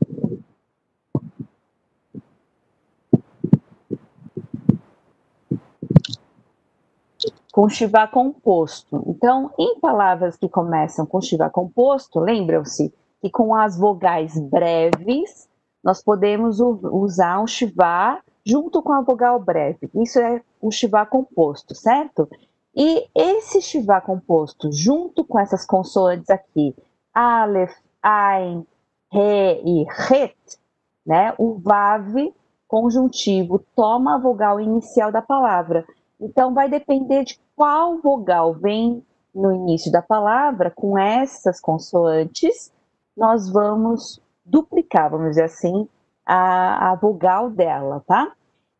[7.52, 9.02] Com shiva composto.
[9.08, 15.48] Então, em palavras que começam com shiva composto, lembram-se que com as vogais breves,
[15.82, 19.90] nós podemos usar o shiva junto com a vogal breve.
[19.94, 22.28] Isso é o shiva composto, certo?
[22.80, 26.76] E esse shiva composto, junto com essas consoantes aqui,
[27.12, 28.64] Aleph, Ain,
[29.12, 30.36] Re e Het,
[31.04, 31.34] né?
[31.38, 32.14] O Vav
[32.68, 35.84] conjuntivo toma a vogal inicial da palavra.
[36.20, 39.04] Então, vai depender de qual vogal vem
[39.34, 42.72] no início da palavra, com essas consoantes,
[43.16, 45.88] nós vamos duplicar, vamos dizer assim,
[46.24, 48.32] a, a vogal dela, tá?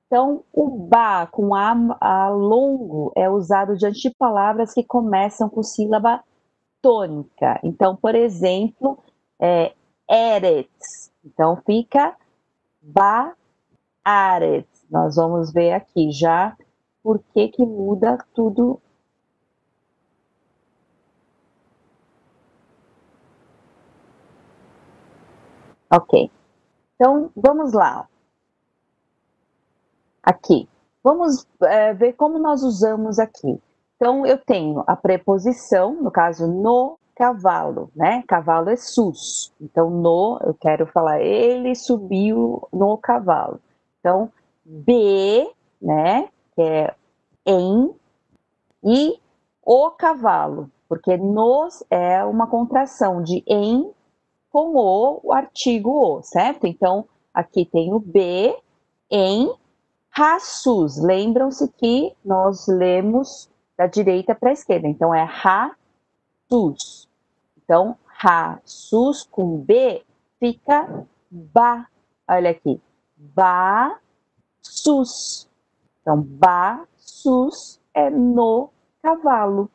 [0.08, 5.62] Então, o ba com a, a longo é usado diante de palavras que começam com
[5.62, 6.24] sílaba
[6.80, 7.60] tônica.
[7.62, 8.98] Então, por exemplo,
[9.38, 9.74] é,
[10.10, 11.12] eretz.
[11.22, 12.16] Então, fica
[12.80, 13.34] ba
[14.02, 14.86] aretz.
[14.90, 16.56] Nós vamos ver aqui já
[17.02, 18.80] por que que muda tudo
[25.90, 26.30] Ok.
[26.94, 28.08] Então, vamos lá.
[30.28, 30.68] Aqui.
[31.02, 33.58] Vamos é, ver como nós usamos aqui.
[33.96, 38.22] Então, eu tenho a preposição, no caso, no cavalo, né?
[38.28, 39.50] Cavalo é sus.
[39.58, 43.58] Então, no, eu quero falar, ele subiu no cavalo.
[43.98, 44.30] Então,
[44.62, 45.50] B,
[45.80, 46.28] né?
[46.54, 46.94] Que é
[47.46, 47.94] em,
[48.84, 49.18] e
[49.64, 53.90] o cavalo, porque nos é uma contração de em
[54.50, 56.66] com o, o artigo o, certo?
[56.66, 58.54] Então, aqui tem o B
[59.10, 59.50] em
[60.10, 60.98] rasus.
[60.98, 64.88] Lembram-se que nós lemos da direita para a esquerda.
[64.88, 67.08] Então, é rasus.
[67.56, 70.02] Então, rasus com B
[70.38, 71.86] fica ba.
[72.28, 72.80] Olha aqui.
[73.16, 73.98] Ba,
[74.62, 75.48] sus.
[76.00, 78.70] Então, ba, sus é no
[79.02, 79.70] cavalo.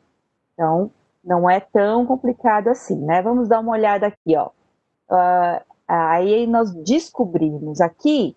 [0.52, 0.90] Então,
[1.22, 3.22] não é tão complicado assim, né?
[3.22, 4.50] Vamos dar uma olhada aqui, ó
[5.10, 8.36] uh, aí nós descobrimos aqui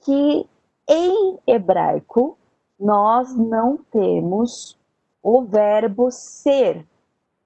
[0.00, 0.46] que
[0.88, 2.38] em hebraico
[2.78, 4.78] nós não temos
[5.22, 6.86] o verbo ser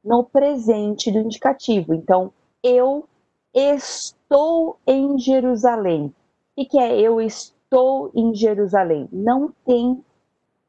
[0.04, 1.94] no presente do indicativo.
[1.94, 2.32] Então,
[2.62, 3.08] eu
[3.54, 6.14] estou em Jerusalém.
[6.56, 9.08] O que é eu estou em Jerusalém?
[9.10, 10.04] Não tem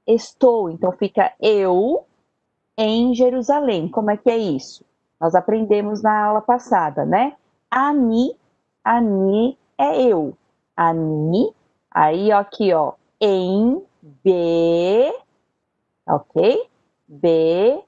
[0.08, 2.06] estou, então fica eu
[2.78, 3.88] em Jerusalém.
[3.88, 4.84] Como é que é isso?
[5.20, 7.36] Nós aprendemos na aula passada, né?
[7.70, 8.36] Ani,
[8.84, 10.36] ani é eu.
[10.76, 11.54] Ani,
[11.94, 15.14] aí aqui, ó, em B,
[16.08, 16.70] ok?
[17.08, 17.84] B,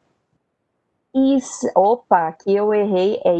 [1.13, 3.35] is, opa, aqui eu errei, é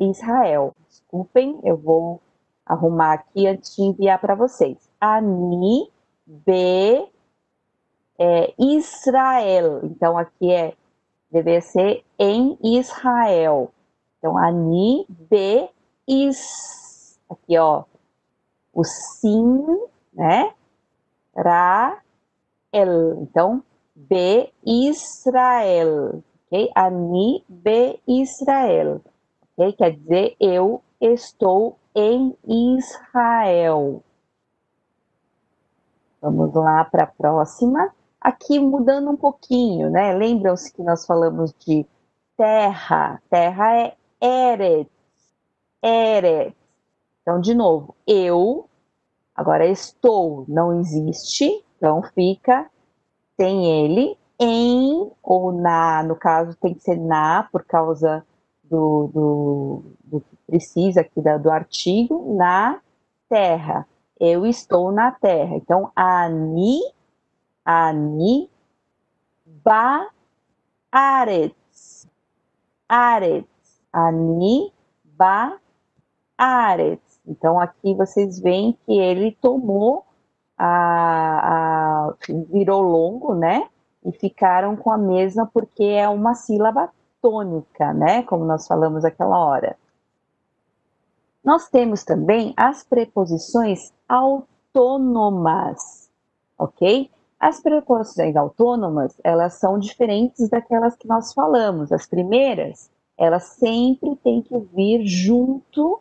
[0.00, 0.74] Israel.
[0.88, 2.20] Desculpem, eu vou
[2.64, 4.76] arrumar aqui antes de enviar para vocês.
[5.00, 5.90] Ani,
[6.24, 7.08] B,
[8.18, 9.80] é Israel.
[9.84, 10.74] Então aqui é,
[11.30, 13.70] deve ser em Israel.
[14.18, 15.68] Então, Ani, B,
[16.08, 17.84] is, aqui ó,
[18.72, 19.64] o sim,
[20.16, 20.52] né?
[21.36, 21.98] Ra,
[22.72, 23.22] el.
[23.22, 23.62] Então,
[23.94, 26.70] B, Israel, ok?
[26.74, 29.00] Ani, B, Israel,
[29.56, 29.72] ok?
[29.74, 34.02] Quer dizer, eu estou em Israel.
[36.20, 37.94] Vamos lá para a próxima.
[38.20, 40.12] Aqui mudando um pouquinho, né?
[40.14, 41.86] Lembram-se que nós falamos de
[42.36, 43.22] terra.
[43.30, 44.96] Terra é Eretz
[45.86, 46.56] Eretz.
[47.22, 48.68] Então, de novo, eu,
[49.36, 52.68] agora estou, não existe, então fica
[53.36, 58.24] sem ele, em ou na, no caso tem que ser na, por causa
[58.64, 62.80] do, do, do que precisa aqui da, do artigo, na
[63.28, 63.86] terra.
[64.18, 65.56] Eu estou na terra.
[65.56, 66.80] Então, ani,
[67.64, 68.50] ani,
[69.44, 70.08] ba,
[70.90, 72.08] aretz.
[72.88, 73.46] Aretz.
[73.92, 74.72] Ani,
[75.04, 75.58] ba,
[76.38, 77.05] Aretz.
[77.26, 80.06] Então aqui vocês veem que ele tomou
[80.56, 82.14] a, a
[82.50, 83.68] virou longo, né?
[84.04, 88.22] E ficaram com a mesma porque é uma sílaba tônica, né?
[88.22, 89.76] Como nós falamos aquela hora.
[91.44, 96.10] Nós temos também as preposições autônomas,
[96.58, 97.10] ok?
[97.38, 101.92] As preposições autônomas, elas são diferentes daquelas que nós falamos.
[101.92, 106.00] As primeiras, elas sempre têm que vir junto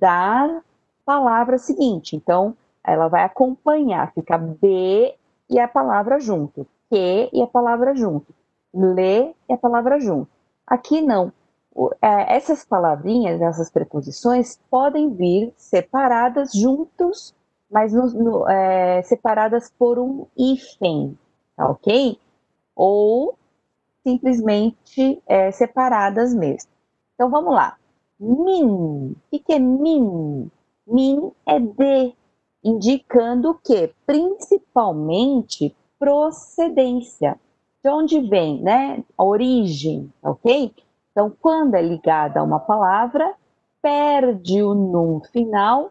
[0.00, 0.60] da
[1.04, 2.16] palavra seguinte.
[2.16, 5.14] Então, ela vai acompanhar, fica B
[5.48, 8.34] e a palavra junto, que e a palavra junto,
[8.72, 10.28] lê e a palavra junto.
[10.66, 11.32] Aqui não.
[12.02, 17.34] É, essas palavrinhas, essas preposições, podem vir separadas juntos,
[17.70, 21.16] mas no, no, é, separadas por um hífen,
[21.56, 22.18] tá ok?
[22.74, 23.38] Ou
[24.02, 26.70] simplesmente é, separadas mesmo.
[27.14, 27.76] Então vamos lá.
[28.20, 29.12] Min.
[29.12, 30.50] O que, é min?
[30.86, 32.14] Min é de,
[32.64, 33.92] indicando que?
[34.06, 37.38] Principalmente procedência.
[37.82, 39.04] De onde vem, né?
[39.16, 40.74] A origem, ok?
[41.12, 43.34] Então, quando é ligada a uma palavra,
[43.80, 45.90] perde o num final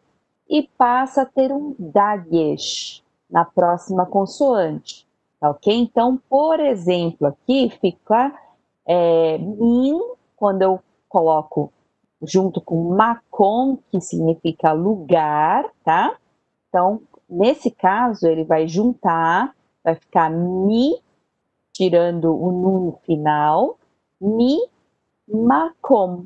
[0.50, 5.06] e passa a ter um dagesh na próxima consoante,
[5.42, 5.74] ok?
[5.74, 8.34] Então, por exemplo, aqui fica
[8.86, 10.00] é, min,
[10.36, 11.72] quando eu coloco
[12.22, 16.18] junto com makom, que significa lugar, tá?
[16.70, 20.96] Então, nesse caso, ele vai juntar, vai ficar mi,
[21.74, 23.78] tirando o nun final,
[24.20, 24.58] mi
[25.28, 26.26] makom,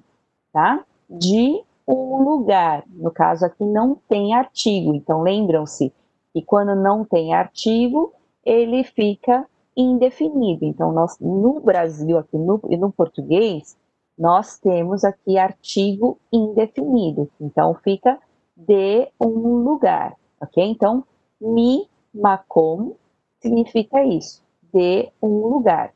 [0.54, 0.86] tá?
[1.10, 2.84] De um lugar.
[2.88, 5.94] No caso aqui não tem artigo, então lembram-se
[6.34, 8.14] que quando não tem artigo,
[8.46, 10.66] ele fica indefinido.
[10.66, 13.78] Então, nós, no Brasil, aqui no, no português,
[14.22, 17.28] nós temos aqui artigo indefinido.
[17.41, 18.19] Então, fica
[18.55, 20.63] de um lugar, ok?
[20.63, 21.03] Então,
[21.41, 22.93] mi makom
[23.39, 25.91] significa isso, de um lugar,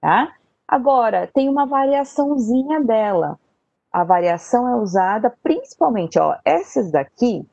[0.00, 0.34] tá?
[0.66, 3.38] Agora, tem uma variaçãozinha dela.
[3.92, 7.46] A variação é usada principalmente, ó, essas daqui,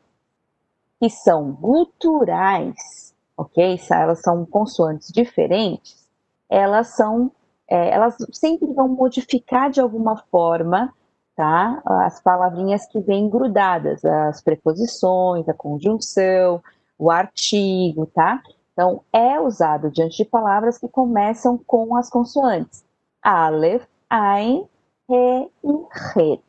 [1.00, 3.80] que são guturais, ok?
[3.92, 6.10] Elas são consoantes diferentes,
[6.50, 7.32] elas são,
[7.68, 10.94] é, elas sempre vão modificar de alguma forma,
[11.36, 11.82] tá?
[11.86, 16.62] As palavrinhas que vêm grudadas, as preposições, a conjunção,
[16.98, 18.42] o artigo, tá?
[18.74, 22.84] Então, é usado diante de palavras que começam com as consoantes.
[23.22, 24.68] Aleph, Ain,
[25.10, 26.42] Re e Re,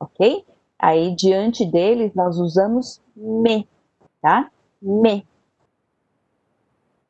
[0.00, 0.44] ok?
[0.78, 3.66] Aí, diante deles, nós usamos me,
[4.20, 4.50] tá?
[4.80, 5.26] Me.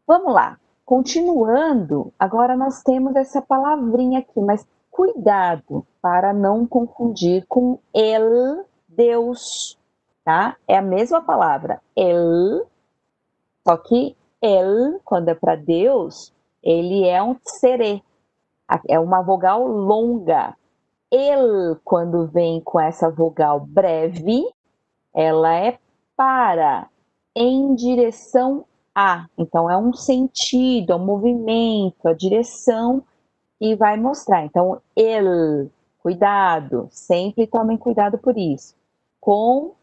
[0.06, 0.58] Vamos lá.
[0.88, 9.78] Continuando, agora nós temos essa palavrinha aqui, mas cuidado para não confundir com el, Deus,
[10.24, 10.56] tá?
[10.66, 12.66] É a mesma palavra, el,
[13.66, 16.32] só que el, quando é para Deus,
[16.62, 18.02] ele é um serê,
[18.88, 20.56] é uma vogal longa.
[21.10, 24.42] El, quando vem com essa vogal breve,
[25.12, 25.78] ela é
[26.16, 26.88] para,
[27.36, 28.64] em direção
[28.98, 29.28] a.
[29.38, 33.04] Então, é um sentido, é um movimento, a direção
[33.60, 34.44] que vai mostrar.
[34.44, 35.70] Então, el,
[36.02, 38.74] cuidado, sempre tomem cuidado por isso.
[39.20, 39.74] Com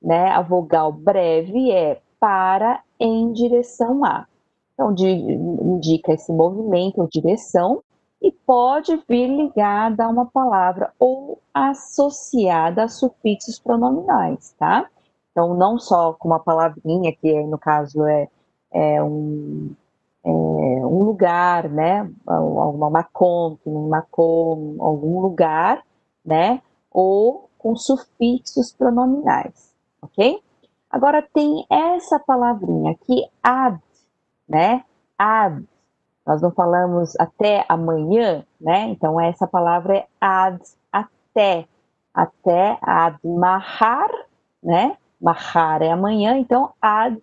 [0.00, 4.26] né, a vogal breve é para, em direção a.
[4.74, 7.82] Então, de, indica esse movimento ou direção
[8.22, 14.88] e pode vir ligada a uma palavra ou associada a sufixos pronominais, tá?
[15.32, 18.28] Então, não só com uma palavrinha, que no caso é,
[18.72, 19.74] é, um,
[20.24, 22.10] é um lugar, né?
[22.26, 23.58] Alguma macom,
[23.88, 25.82] macom, algum lugar,
[26.24, 26.62] né?
[26.90, 30.42] Ou com sufixos pronominais, ok?
[30.90, 33.78] Agora tem essa palavrinha aqui, ad,
[34.48, 34.84] né?
[35.18, 35.64] Ad,
[36.26, 38.88] nós não falamos até amanhã, né?
[38.88, 40.60] Então essa palavra é ad,
[40.92, 41.66] até,
[42.14, 44.10] até ad mahar,
[44.62, 44.96] né?
[45.20, 47.20] Mahar é amanhã, então ad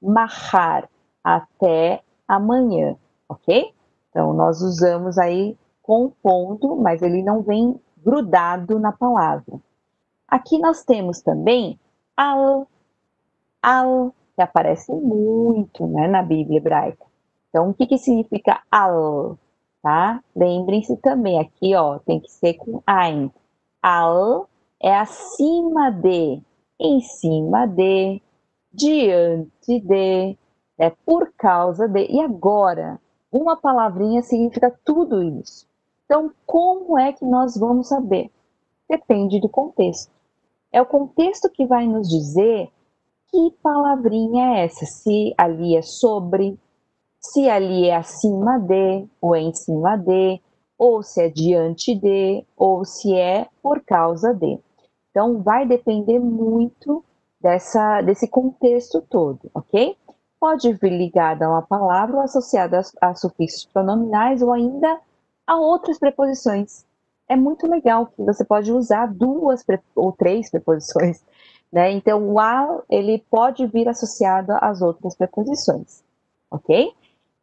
[0.00, 0.88] mahar,
[1.22, 2.96] até amanhã,
[3.28, 3.72] ok?
[4.10, 9.60] Então nós usamos aí com ponto, mas ele não vem grudado na palavra.
[10.26, 11.78] Aqui nós temos também
[12.16, 12.68] al,
[13.62, 17.06] al, que aparece muito né, na Bíblia hebraica.
[17.48, 19.38] Então, o que, que significa al?
[19.82, 20.22] Tá?
[20.36, 23.32] Lembrem-se também, aqui ó, tem que ser com ein.
[23.82, 24.48] Al
[24.82, 26.42] é acima de,
[26.78, 28.20] em cima de,
[28.72, 30.36] diante de,
[30.78, 32.06] é por causa de.
[32.06, 33.00] E agora,
[33.30, 35.66] uma palavrinha significa tudo isso.
[36.04, 38.30] Então, como é que nós vamos saber?
[38.88, 40.10] Depende do contexto.
[40.72, 42.70] É o contexto que vai nos dizer
[43.30, 44.86] que palavrinha é essa.
[44.86, 46.58] Se ali é sobre,
[47.20, 50.40] se ali é acima de ou é em cima de,
[50.78, 54.58] ou se é diante de, ou se é por causa de.
[55.10, 57.04] Então, vai depender muito
[57.40, 59.96] dessa, desse contexto todo, ok?
[60.40, 65.00] Pode vir ligada a uma palavra associada a, a sufixos pronominais ou ainda
[65.46, 66.84] a outras preposições.
[67.28, 69.64] É muito legal que você pode usar duas
[69.94, 71.22] ou três preposições,
[71.72, 71.90] né?
[71.92, 76.02] Então, o a ele pode vir associado às outras preposições,
[76.50, 76.92] ok?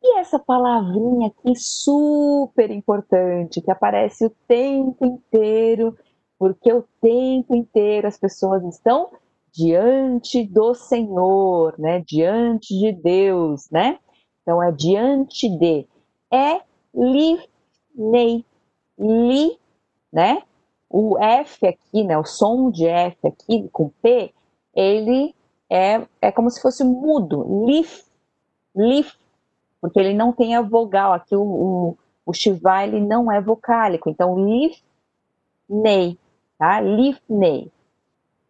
[0.02, 5.98] E essa palavrinha aqui super importante, que aparece o tempo inteiro,
[6.38, 9.10] porque o tempo inteiro as pessoas estão
[9.56, 12.03] diante do Senhor, né?
[12.06, 13.97] Diante de Deus, né?
[14.41, 15.88] Então é diante de.
[16.32, 16.62] É
[16.93, 18.45] li-nei.
[18.99, 19.58] Li,
[20.12, 20.41] né?
[20.89, 22.18] O F aqui, né?
[22.18, 24.34] O som de F aqui com P,
[24.74, 25.34] ele
[25.70, 27.66] é, é como se fosse mudo.
[27.66, 28.03] Lif,
[28.76, 29.18] lif,
[29.80, 31.14] porque ele não tem a vogal.
[31.14, 34.10] Aqui o, o, o Shivá, ele não é vocálico.
[34.10, 34.82] Então, lif,
[35.68, 36.18] nei,
[36.58, 36.82] tá?
[36.82, 37.72] Lifnei,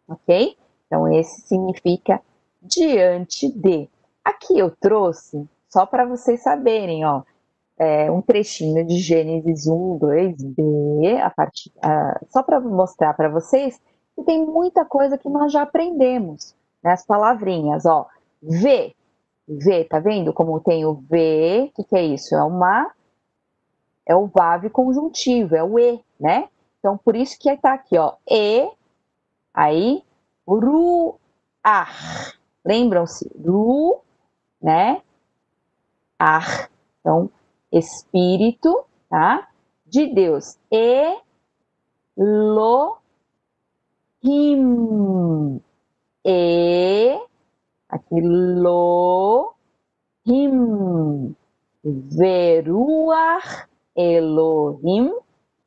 [0.08, 0.56] ok?
[0.86, 2.20] Então, esse significa
[2.62, 3.88] diante de.
[4.24, 7.22] Aqui eu trouxe, só para vocês saberem, ó,
[7.78, 11.72] é, um trechinho de Gênesis 1, 2b, a part...
[12.30, 13.80] só para mostrar para vocês
[14.14, 16.92] que tem muita coisa que nós já aprendemos, né?
[16.92, 18.06] as palavrinhas, ó,
[18.42, 18.94] V,
[19.48, 21.70] V, tá vendo como tem o V?
[21.70, 22.34] O que, que é isso?
[22.34, 22.90] É uma.
[24.04, 26.48] É o VAV conjuntivo, é o E, né?
[26.78, 28.14] Então, por isso que tá aqui, ó.
[28.28, 28.70] E,
[29.52, 30.02] aí,
[30.46, 32.36] Ruach.
[32.64, 33.30] Lembram-se?
[33.44, 34.00] Ru,
[34.60, 35.02] né?
[36.18, 36.70] Ar.
[37.00, 37.30] Então,
[37.72, 39.48] Espírito, tá?
[39.86, 40.58] De Deus.
[40.70, 41.18] E,
[42.16, 42.98] lo,
[44.22, 45.60] him.
[46.24, 47.20] E,
[47.88, 49.54] Aqui, lo,
[50.26, 51.36] him,
[51.84, 55.14] veruach, Elohim,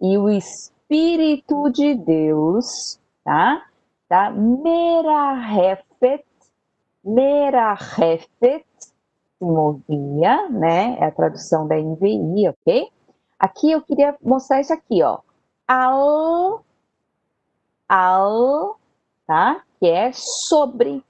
[0.01, 3.68] e o Espírito de Deus, tá?
[4.09, 4.31] Tá?
[4.31, 6.25] Merahefet,
[7.03, 10.97] Merahefet, se movia, né?
[10.99, 12.91] É a tradução da NVI, ok?
[13.39, 15.19] Aqui eu queria mostrar isso aqui, ó.
[15.67, 16.65] Al,
[17.87, 18.79] al,
[19.25, 19.63] tá?
[19.79, 21.01] Que é sobre,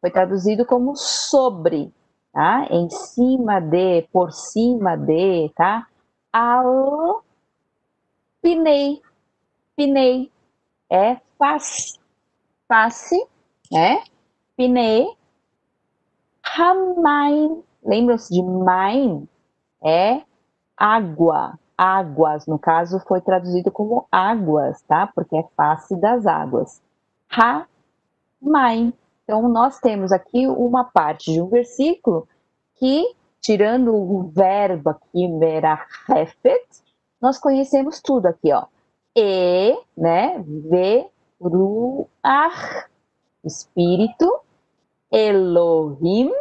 [0.00, 1.92] foi traduzido como sobre,
[2.32, 2.66] tá?
[2.70, 5.86] Em cima de, por cima de, tá?
[6.32, 7.22] Al
[8.40, 9.00] pinei,
[9.74, 10.30] pinei
[10.90, 11.98] é face,
[12.68, 13.16] face,
[13.70, 14.02] né?
[14.56, 15.06] Pinei,
[16.56, 19.28] hamain, lembram-se de main?
[19.82, 20.22] É
[20.76, 25.06] água, águas, no caso foi traduzido como águas, tá?
[25.14, 26.80] Porque é face das águas.
[27.30, 27.66] Ha,
[28.40, 28.92] main,
[29.24, 32.28] então, nós temos aqui uma parte de um versículo
[32.76, 36.66] que, tirando o verbo aqui, merahefet,
[37.20, 38.66] nós conhecemos tudo aqui, ó.
[39.16, 40.44] E, né,
[41.40, 42.88] veruach,
[43.44, 44.40] espírito,
[45.10, 46.32] Elohim,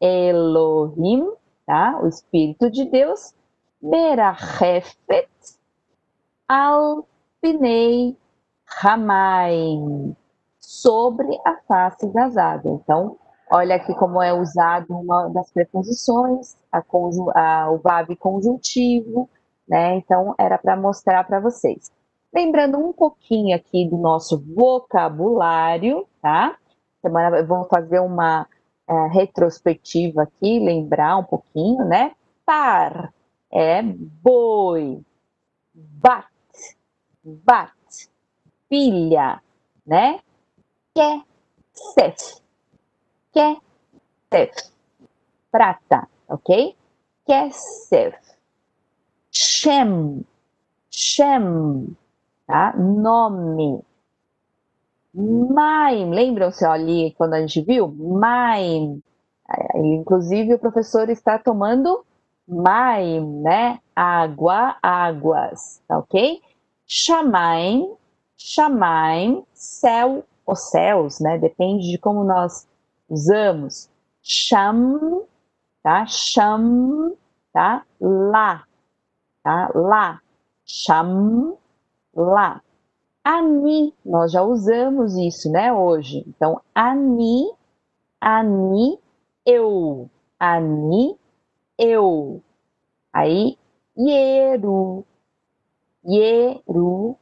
[0.00, 1.32] Elohim,
[1.66, 1.98] tá?
[2.02, 3.34] O Espírito de Deus,
[3.82, 5.28] merahefet,
[6.46, 8.16] alpinei,
[8.82, 10.16] Hamaim,
[10.60, 12.80] sobre a face das águas.
[12.80, 13.16] Então,
[13.50, 19.28] olha aqui como é usado uma das preposições, a a, o VAB conjuntivo,
[19.68, 19.96] né?
[19.96, 21.90] Então, era para mostrar para vocês.
[22.32, 26.56] Lembrando um pouquinho aqui do nosso vocabulário, tá?
[27.00, 28.46] Semana vou fazer uma
[28.88, 32.14] é, retrospectiva aqui, lembrar um pouquinho, né?
[32.44, 33.12] Par
[33.50, 35.00] é boi,
[35.74, 36.28] bat,
[37.24, 38.10] bat,
[38.68, 39.42] filha,
[39.86, 40.20] né?
[40.94, 42.42] Kesef.
[43.32, 44.72] Kesef.
[45.50, 46.76] Prata, ok?
[47.26, 48.18] Kesef.
[49.30, 50.24] Shem.
[50.90, 51.96] Shem.
[52.48, 52.74] Tá?
[52.76, 53.80] Nome.
[55.14, 56.10] Maim.
[56.10, 57.86] Lembram-se ali quando a gente viu?
[57.86, 59.00] Maim.
[59.76, 62.04] Inclusive o professor está tomando
[62.48, 63.78] maim, né?
[63.94, 66.40] Água, águas, tá ok?
[66.86, 67.94] Shamaim,
[68.36, 71.38] shamaim, céu os céus, né?
[71.38, 72.66] Depende de como nós
[73.08, 73.90] usamos.
[74.22, 75.22] Sham,
[75.82, 76.06] tá?
[76.06, 77.12] Sham,
[77.52, 77.84] tá?
[78.00, 78.64] Lá,
[79.42, 79.70] tá?
[79.74, 80.20] Lá.
[80.64, 81.54] Sham,
[82.22, 82.62] lá.
[83.24, 86.24] Ani, nós já usamos isso, né, hoje.
[86.26, 87.50] Então, ani,
[88.20, 88.98] ani,
[89.44, 90.08] eu.
[90.38, 91.16] Ani,
[91.78, 92.42] eu.
[93.12, 93.58] Aí,
[93.96, 95.04] ieru,
[96.04, 97.16] ieru,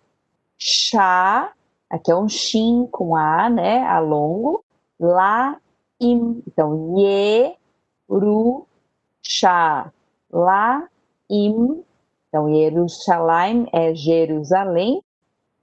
[0.59, 1.57] chá,
[1.89, 3.83] Aqui é um shin com A, né?
[3.87, 4.65] A longo.
[4.99, 5.61] Lá,
[6.01, 6.43] im.
[6.47, 7.57] Então, ye,
[8.09, 8.67] ru,
[9.23, 9.93] chá.
[10.31, 10.89] Lá,
[11.31, 11.85] im.
[12.37, 15.03] Então, Jerusalém é Jerusalém.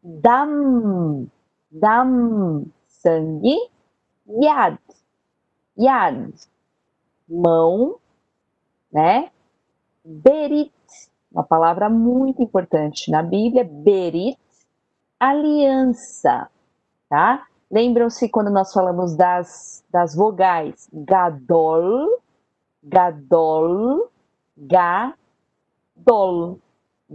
[0.01, 1.27] Dam,
[1.69, 3.55] dam, sangue.
[4.41, 4.79] Yad,
[5.77, 6.33] yad,
[7.29, 7.99] mão,
[8.91, 9.29] né?
[10.03, 10.73] Berit,
[11.31, 14.35] uma palavra muito importante na Bíblia, berit,
[15.19, 16.49] aliança,
[17.07, 17.45] tá?
[17.69, 22.19] Lembram-se quando nós falamos das, das vogais, gadol,
[22.83, 24.09] gadol,
[24.57, 26.62] gadol,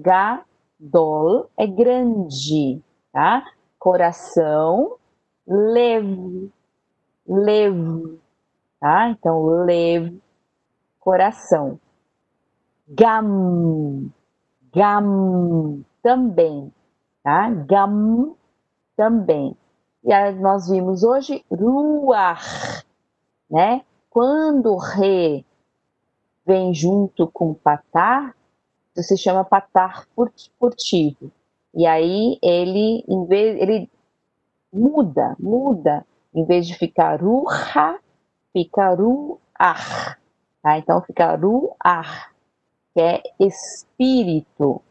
[0.01, 2.83] gadol é grande,
[3.13, 3.45] tá?
[3.79, 4.97] Coração,
[5.47, 6.51] lev,
[7.27, 8.19] lev,
[8.81, 9.11] tá?
[9.11, 10.19] Então, lev,
[10.99, 11.79] coração.
[12.89, 14.11] Gam,
[14.73, 16.73] gam, também,
[17.23, 17.51] tá?
[17.51, 18.35] Gam,
[18.97, 19.57] também.
[20.05, 22.85] E aí nós vimos hoje ruach,
[23.51, 23.85] né?
[24.11, 25.45] Quando re
[26.47, 28.35] vem junto com patar,
[29.03, 30.07] se chama patar
[30.59, 31.31] furtivo.
[31.75, 33.91] E aí ele, em vez, ele
[34.73, 36.07] muda, muda.
[36.35, 37.99] Em vez de ficar ruha,
[38.53, 40.19] fica ruach.
[40.63, 40.79] Tá?
[40.79, 42.31] Então fica ruach,
[42.95, 44.83] que é espírito.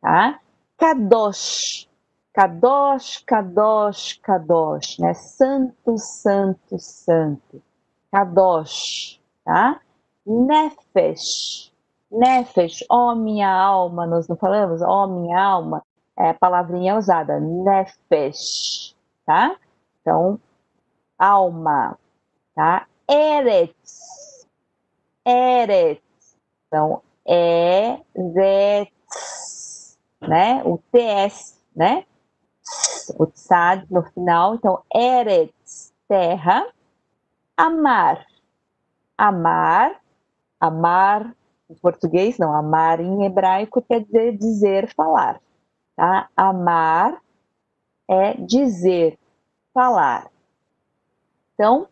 [0.00, 0.40] Tá?
[0.76, 1.88] Kadosh.
[2.32, 5.12] Kadosh, Kadosh, Kadosh, né?
[5.12, 7.60] Santo, santo, santo.
[8.12, 9.80] Kadosh, tá?
[10.24, 11.67] Nefesh.
[12.10, 14.80] Nefesh, ó oh, minha alma, nós não falamos?
[14.80, 15.84] Ó oh, minha alma,
[16.16, 18.96] é a palavrinha usada, nefesh,
[19.26, 19.54] tá?
[20.00, 20.40] Então,
[21.18, 21.98] alma,
[22.54, 22.86] tá?
[23.06, 24.46] Eretz,
[25.24, 26.02] Eretz,
[26.66, 28.88] então, Eretz,
[30.20, 30.62] né?
[30.64, 32.06] O TS, né?
[33.18, 36.66] O tsad no final, então, Eretz, terra,
[37.54, 38.26] amar,
[39.16, 40.00] amar,
[40.58, 41.36] amar
[41.70, 45.40] em português, não, amar em hebraico quer dizer dizer, falar,
[45.96, 46.28] tá?
[46.36, 47.20] Amar
[48.08, 49.18] é dizer,
[49.74, 50.30] falar.
[51.54, 51.88] Então,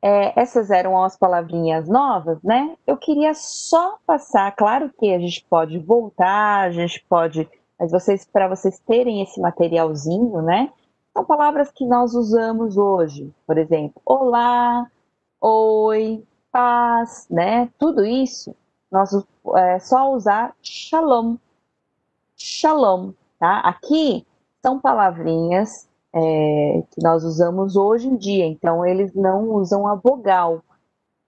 [0.00, 2.76] é, essas eram as palavrinhas novas, né?
[2.86, 7.48] Eu queria só passar, claro que a gente pode voltar, a gente pode,
[7.78, 10.72] mas vocês, para vocês terem esse materialzinho, né?
[11.12, 14.86] São palavras que nós usamos hoje, por exemplo, olá,
[15.40, 16.22] oi,
[16.52, 17.70] paz, né?
[17.78, 18.54] Tudo isso,
[18.96, 19.12] nós
[19.56, 21.36] é só usar shalom,
[22.36, 23.60] shalom, tá?
[23.60, 24.26] Aqui
[24.62, 30.62] são palavrinhas é, que nós usamos hoje em dia, então eles não usam a vogal,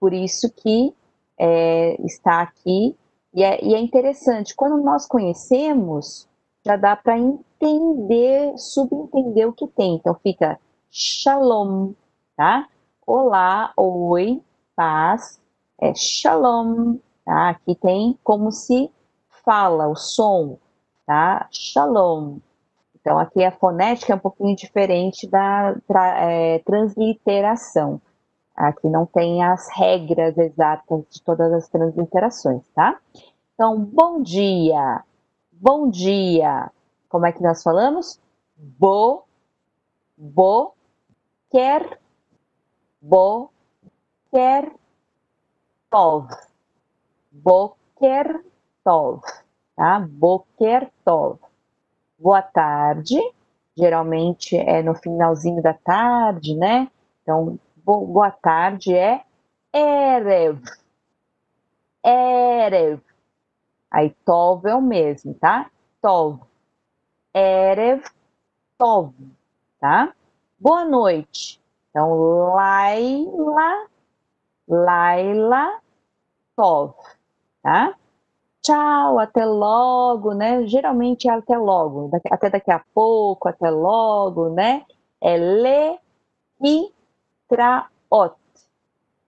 [0.00, 0.94] por isso que
[1.38, 2.96] é, está aqui,
[3.34, 6.26] e é, e é interessante, quando nós conhecemos,
[6.64, 10.58] já dá para entender, subentender o que tem, então fica
[10.90, 11.92] shalom,
[12.34, 12.66] tá?
[13.06, 14.42] Olá, oi,
[14.74, 15.38] paz,
[15.80, 16.96] é shalom,
[17.28, 17.50] tá?
[17.50, 18.90] Aqui tem como se
[19.44, 20.56] fala, o som,
[21.04, 21.46] tá?
[21.52, 22.38] Shalom,
[22.98, 28.00] então, aqui a fonética é um pouquinho diferente da tra, é, transliteração.
[28.56, 32.98] Aqui não tem as regras exatas de todas as transliterações, tá?
[33.54, 35.04] Então, bom dia,
[35.52, 36.70] bom dia.
[37.10, 38.18] Como é que nós falamos?
[38.56, 39.24] Bo,
[40.16, 40.74] bo,
[41.50, 42.00] quer,
[43.00, 43.50] bo,
[44.30, 44.72] quer,
[45.90, 46.26] tov.
[47.42, 48.44] Boker
[48.84, 49.20] tov,
[49.76, 50.00] tá?
[50.08, 51.38] Boker tov
[52.18, 53.16] boa tarde,
[53.76, 56.90] geralmente é no finalzinho da tarde, né?
[57.22, 59.22] Então, boa tarde é
[59.72, 60.60] Erev.
[62.04, 63.00] Erev.
[63.90, 65.70] Aí, Tov é o mesmo, tá?
[66.02, 66.40] Tov.
[67.32, 68.04] Erev,
[68.76, 69.14] Tov,
[69.80, 70.12] tá?
[70.58, 71.62] Boa noite.
[71.90, 72.10] Então,
[72.54, 73.86] Laila,
[74.68, 75.80] Laila,
[76.56, 76.94] Tov,
[77.62, 77.94] tá?
[78.68, 80.66] tchau, até logo, né?
[80.66, 84.84] Geralmente é até logo, até daqui a pouco, até logo, né?
[85.20, 85.98] É le
[86.62, 86.92] e
[87.48, 88.36] traot.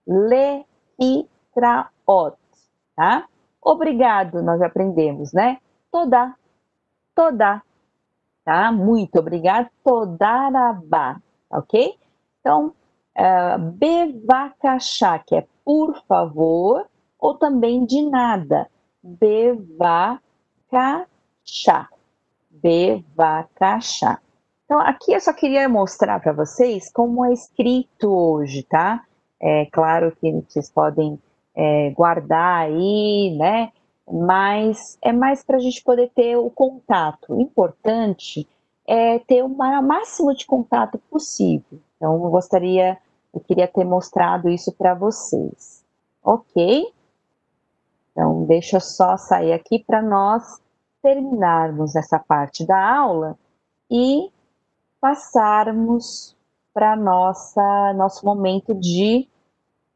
[0.07, 0.65] Le
[0.99, 2.37] e traot,
[2.95, 3.27] tá?
[3.61, 5.57] Obrigado, nós aprendemos, né?
[5.91, 6.35] Toda,
[7.15, 7.61] toda,
[8.45, 8.71] tá?
[8.71, 11.19] Muito obrigado, todarabá,
[11.49, 11.97] ok?
[12.39, 12.73] Então, uh,
[13.15, 16.87] eh, bevacachá, que é por favor,
[17.21, 18.67] ou também de nada.
[19.03, 20.19] Bevacachá.
[22.49, 24.19] Bevacachá.
[24.65, 29.05] Então, aqui eu só queria mostrar para vocês como é escrito hoje, tá?
[29.39, 31.19] É claro que vocês podem
[31.55, 33.71] é, guardar aí, né?
[34.11, 37.33] Mas é mais para a gente poder ter o contato.
[37.35, 38.47] O importante
[38.87, 41.79] é ter o máximo de contato possível.
[41.97, 42.97] Então, eu gostaria,
[43.33, 45.83] eu queria ter mostrado isso para vocês.
[46.23, 46.91] Ok?
[48.21, 50.61] Então, deixa eu só sair aqui para nós
[51.01, 53.35] terminarmos essa parte da aula
[53.89, 54.29] e
[55.01, 56.37] passarmos
[56.71, 59.27] para nossa nosso momento de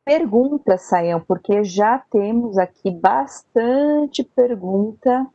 [0.03, 5.27] perguntas, Saião, porque já temos aqui bastante pergunta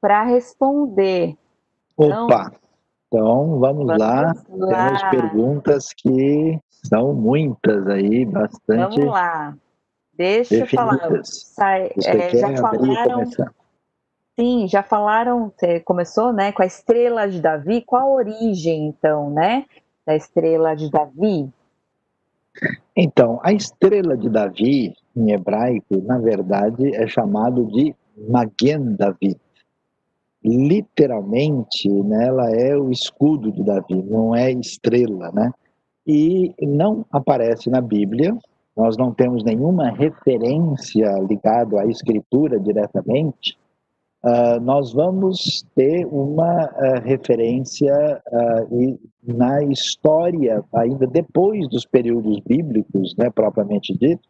[0.00, 1.36] para responder.
[1.96, 2.52] Opa!
[3.06, 4.22] Então, vamos, vamos lá.
[4.22, 4.34] lá.
[4.34, 8.96] Temos perguntas que são muitas aí, bastante.
[9.00, 9.56] Vamos lá.
[10.16, 11.24] Deixa eu falar.
[11.24, 13.24] Sai, é, já falaram.
[14.38, 17.82] Sim, já falaram, você começou, né, com a estrela de Davi.
[17.82, 19.64] Qual a origem, então, né,
[20.04, 21.48] da estrela de Davi?
[22.96, 27.94] Então, a estrela de Davi, em hebraico, na verdade, é chamado de
[28.28, 29.38] Magen David
[30.44, 35.50] literalmente, né, ela é o escudo de Davi, não é estrela, né?
[36.06, 38.36] E não aparece na Bíblia,
[38.76, 43.56] nós não temos nenhuma referência ligada à escritura diretamente,
[44.24, 47.92] uh, nós vamos ter uma uh, referência
[48.26, 54.28] uh, na história, ainda depois dos períodos bíblicos, né, propriamente dito,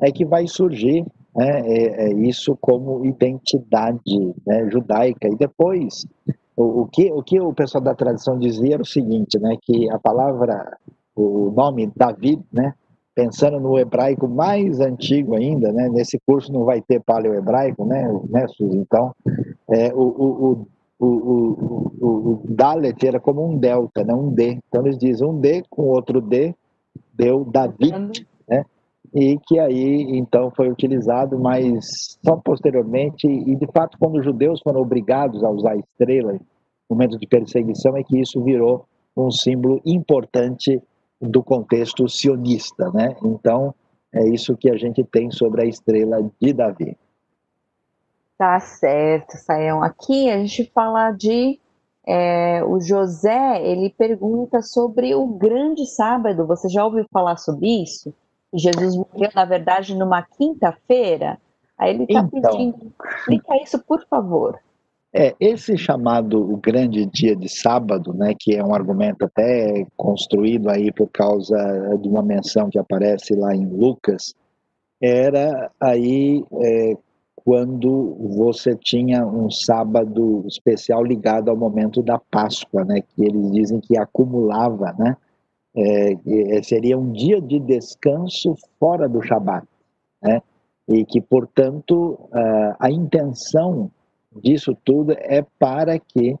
[0.00, 5.28] é que vai surgir né, é, é isso como identidade né, judaica.
[5.28, 6.06] E depois,
[6.56, 9.90] o, o, que, o que o pessoal da tradição dizia era o seguinte, né, que
[9.90, 10.76] a palavra,
[11.14, 12.74] o nome David, né,
[13.14, 18.46] pensando no hebraico mais antigo ainda, né, nesse curso não vai ter paleo-hebraico, né, né
[18.60, 19.14] Então,
[19.70, 20.66] é, o, o,
[20.98, 24.58] o, o, o, Dalet era como um delta, né, um D.
[24.68, 26.54] Então eles dizem um D com outro D,
[27.12, 28.64] deu David, né?
[29.14, 34.60] e que aí então foi utilizado, mas só posteriormente, e de fato quando os judeus
[34.62, 36.40] foram obrigados a usar a estrela no
[36.96, 38.86] momento de perseguição, é que isso virou
[39.16, 40.80] um símbolo importante
[41.22, 43.16] do contexto sionista, né?
[43.22, 43.74] Então,
[44.12, 46.98] é isso que a gente tem sobre a estrela de Davi.
[48.36, 49.82] Tá certo, Saião.
[49.82, 51.60] Aqui a gente fala de
[52.04, 56.46] é, o José, ele pergunta sobre o grande sábado.
[56.46, 58.12] Você já ouviu falar sobre isso?
[58.52, 61.38] Jesus morreu, na verdade, numa quinta-feira.
[61.78, 64.58] Aí ele está então, pedindo, explica isso, por favor.
[65.14, 70.70] É, esse chamado o grande dia de sábado, né, que é um argumento até construído
[70.70, 71.54] aí por causa
[72.00, 74.34] de uma menção que aparece lá em Lucas,
[75.00, 76.96] era aí é,
[77.36, 83.80] quando você tinha um sábado especial ligado ao momento da Páscoa, né, que eles dizem
[83.80, 85.14] que acumulava, né,
[85.74, 86.12] é,
[86.56, 89.66] é, seria um dia de descanso fora do Shabat,
[90.22, 90.42] né?
[90.86, 93.90] E que, portanto, a, a intenção
[94.40, 96.36] disso tudo é para que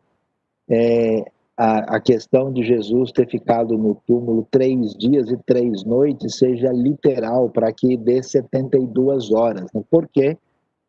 [0.70, 1.24] é,
[1.56, 6.72] a, a, questão de Jesus ter ficado no túmulo três dias e três noites seja
[6.72, 9.66] literal, para que dê 72 horas.
[9.74, 9.82] Né?
[9.90, 10.36] Por quê?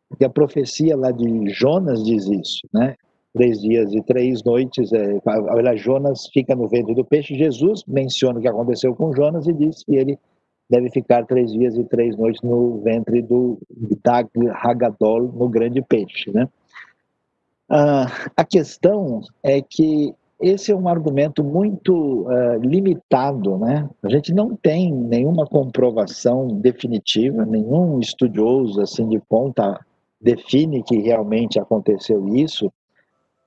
[0.08, 2.94] Porque a profecia lá de Jonas diz isso, né?
[3.34, 4.92] três dias e três noites.
[4.92, 7.34] É, Jonas fica no ventre do peixe.
[7.34, 10.18] Jesus menciona o que aconteceu com Jonas e diz que ele
[10.70, 13.58] deve ficar três dias e três noites no ventre do
[14.02, 14.28] Dag
[14.62, 16.30] Hagadol, no grande peixe.
[16.32, 16.48] Né?
[17.76, 18.06] Ah,
[18.36, 23.90] a questão é que esse é um argumento muito uh, limitado, né?
[24.00, 29.84] A gente não tem nenhuma comprovação definitiva, nenhum estudioso assim de ponta
[30.20, 32.72] define que realmente aconteceu isso.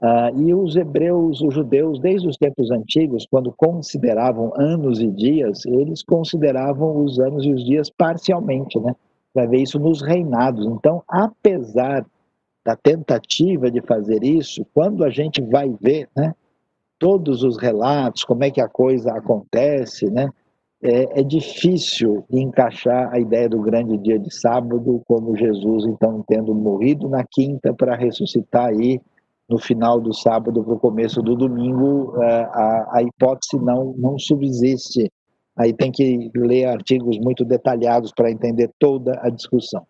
[0.01, 5.65] Ah, e os hebreus, os judeus, desde os tempos antigos, quando consideravam anos e dias,
[5.65, 8.93] eles consideravam os anos e os dias parcialmente, né?
[9.33, 10.65] Vai ver isso nos reinados.
[10.65, 12.05] Então, apesar
[12.67, 16.35] da tentativa de fazer isso, quando a gente vai ver, né,
[16.99, 20.29] todos os relatos, como é que a coisa acontece, né?
[20.83, 26.53] É, é difícil encaixar a ideia do grande dia de sábado, como Jesus, então, tendo
[26.53, 28.99] morrido na quinta para ressuscitar aí
[29.49, 34.19] no final do sábado para o começo do domingo, é, a, a hipótese não, não
[34.19, 35.09] subsiste.
[35.55, 39.87] Aí tem que ler artigos muito detalhados para entender toda a discussão.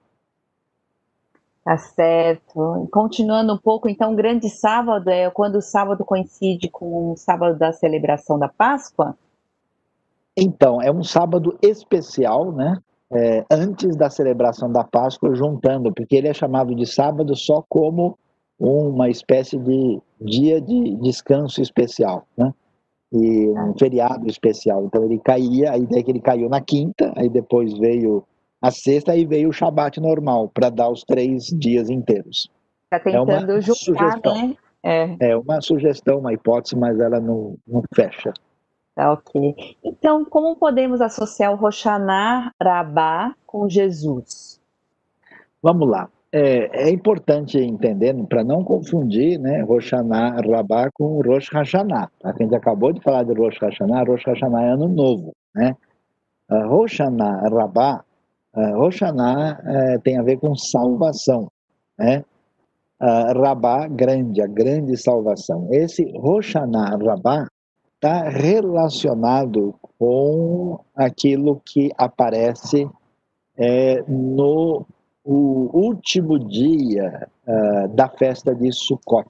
[1.67, 2.87] Tá certo.
[2.89, 7.73] Continuando um pouco, então, grande sábado é quando o sábado coincide com o sábado da
[7.73, 9.17] celebração da Páscoa?
[10.37, 12.77] Então, é um sábado especial, né?
[13.11, 18.17] É, antes da celebração da Páscoa, juntando, porque ele é chamado de sábado só como
[18.57, 22.53] uma espécie de dia de descanso especial, né?
[23.11, 24.85] E um feriado especial.
[24.85, 28.23] Então ele caía, a ideia é que ele caiu na quinta, aí depois veio
[28.61, 32.49] a sexta e veio o Shabat normal, para dar os três dias inteiros.
[32.85, 34.35] Está tentando é juntar, sugestão.
[34.35, 34.55] né?
[34.83, 35.31] É.
[35.31, 38.33] é uma sugestão, uma hipótese, mas ela não, não fecha.
[38.95, 39.75] Tá ok.
[39.83, 44.59] Então, como podemos associar o Roshaná Rabá com Jesus?
[45.61, 46.09] Vamos lá.
[46.31, 52.09] É, é importante entender, para não confundir né, Rosh Hashanah Rabá com Rosh Hashanah.
[52.23, 55.33] A gente acabou de falar de Rosh Hashanah, Rosh Hashanah é ano novo.
[55.55, 55.75] Né?
[56.49, 58.03] Rosh Hashanah Rabá,
[58.57, 61.51] uh, Rosh Hashanah uh, tem a ver com salvação.
[61.97, 62.23] Né?
[63.01, 65.67] Uh, Rabá, grande, a grande salvação.
[65.71, 67.47] Esse Hashanah Rabá
[67.95, 72.87] está relacionado com aquilo que aparece
[73.57, 74.85] é, no
[75.25, 79.27] último dia uh, da festa de Sukkot,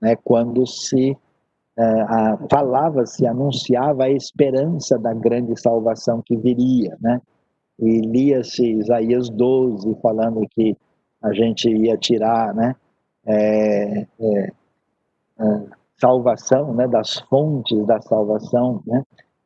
[0.00, 7.20] né, quando se uh, falava-se, anunciava a esperança da grande salvação que viria, né?
[7.78, 10.76] E lia-se Isaías 12 falando que
[11.22, 12.76] a gente ia tirar, né?
[13.26, 14.52] É, é,
[15.40, 15.62] é,
[15.96, 16.86] salvação, né?
[16.86, 19.02] Das fontes da salvação, né?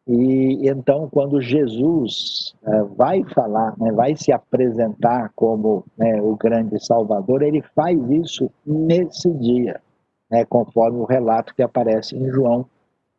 [0.08, 6.82] E então, quando Jesus uh, vai falar, né, vai se apresentar como né, o grande
[6.82, 9.82] Salvador, ele faz isso nesse dia,
[10.30, 12.64] né, conforme o relato que aparece em João,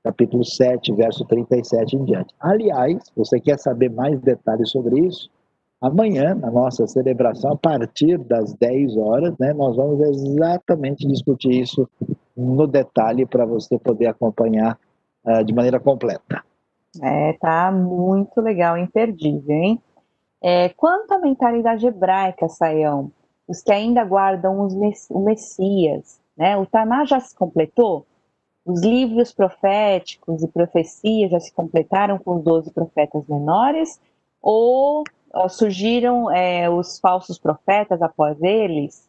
[0.03, 2.33] capítulo 7, verso 37 em diante.
[2.39, 5.29] Aliás, você quer saber mais detalhes sobre isso?
[5.81, 11.87] Amanhã, na nossa celebração, a partir das 10 horas, né, nós vamos exatamente discutir isso
[12.35, 14.77] no detalhe para você poder acompanhar
[15.25, 16.43] uh, de maneira completa.
[17.01, 19.81] É, tá muito legal, imperdível, hein?
[20.41, 23.11] É, quanto à mentalidade hebraica, Saião,
[23.47, 24.73] os que ainda guardam os
[25.09, 26.57] o Messias, né?
[26.57, 28.05] O Taná já se completou?
[28.65, 33.99] Os livros proféticos e profecias já se completaram com os doze profetas menores?
[34.41, 35.03] Ou
[35.49, 39.07] surgiram é, os falsos profetas após eles,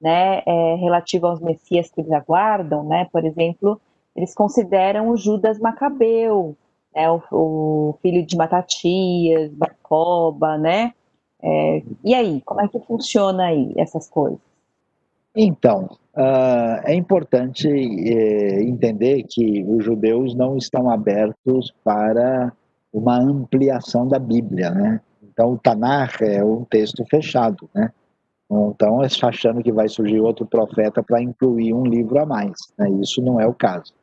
[0.00, 0.42] né?
[0.46, 3.08] É, relativo aos Messias que eles aguardam, né?
[3.12, 3.80] Por exemplo,
[4.14, 6.56] eles consideram o Judas Macabeu,
[6.94, 10.92] né, o, o, filho de Matatias, Bacoba, né?
[11.42, 14.51] É, e aí, como é que funciona aí essas coisas?
[15.34, 22.52] Então, uh, é importante é, entender que os judeus não estão abertos para
[22.92, 25.00] uma ampliação da Bíblia, né?
[25.22, 27.90] Então, o Tanakh é um texto fechado, né?
[28.50, 32.52] Então, achando que vai surgir outro profeta para incluir um livro a mais.
[32.78, 32.90] Né?
[33.00, 33.94] Isso não é o caso.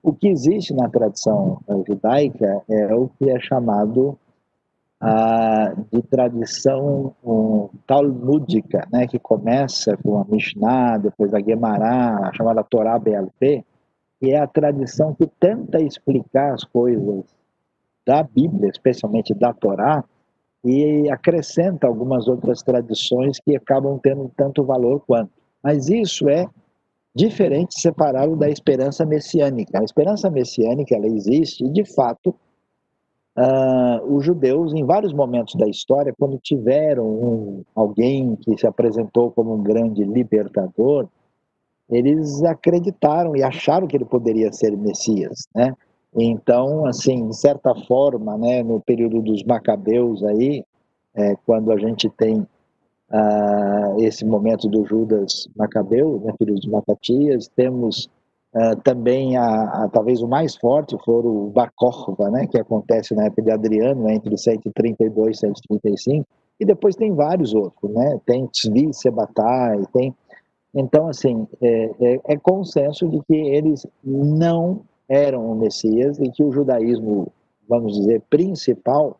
[0.00, 4.16] O que existe na tradição judaica é o que é chamado
[5.92, 12.64] de tradição um, talmúdica, né, que começa com a Mishnah, depois a Gemara, a chamada
[12.64, 13.64] Torá BLP,
[14.20, 17.24] que é a tradição que tenta explicar as coisas
[18.04, 20.04] da Bíblia, especialmente da Torá,
[20.64, 25.30] e acrescenta algumas outras tradições que acabam tendo tanto valor quanto.
[25.62, 26.46] Mas isso é
[27.14, 29.78] diferente separado da esperança messiânica.
[29.78, 32.34] A esperança messiânica ela existe e, de fato,
[33.38, 39.30] uh, os judeus, em vários momentos da história, quando tiveram um, alguém que se apresentou
[39.30, 41.08] como um grande libertador,
[41.88, 45.72] eles acreditaram e acharam que ele poderia ser Messias, né?
[46.14, 50.64] Então, assim, de certa forma, né, no período dos Macabeus aí,
[51.14, 52.46] é, quando a gente tem
[53.10, 57.48] ah, esse momento do Judas Macabeu, né, filho de Matatias.
[57.48, 58.10] Temos
[58.54, 61.72] ah, também, a, a, talvez o mais forte, for o Bar
[62.30, 66.26] né, que acontece na época de Adriano, né, entre 132 e 135,
[66.58, 70.14] e depois tem vários outros, né, tem Tzvi Sebatai, tem...
[70.74, 76.44] Então, assim, é, é, é consenso de que eles não eram o Messias e que
[76.44, 77.32] o judaísmo,
[77.68, 79.18] vamos dizer, principal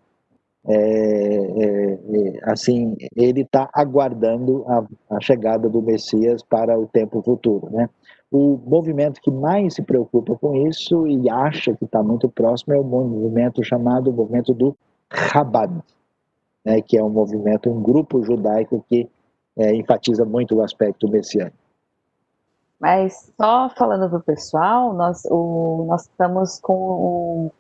[0.67, 4.85] é, é, é, assim, ele está aguardando a,
[5.17, 7.89] a, chegada do Messias para o tempo futuro, né?
[8.31, 12.79] O movimento que mais se preocupa com isso e acha que está muito próximo é
[12.79, 14.77] o movimento chamado movimento do
[15.11, 15.73] Chabad,
[16.65, 16.83] né?
[16.83, 19.09] Que é um movimento, um grupo judaico que
[19.57, 21.57] é, enfatiza muito o aspecto messiânico.
[22.79, 27.53] Mas só falando para o pessoal, nós, o, nós estamos com o,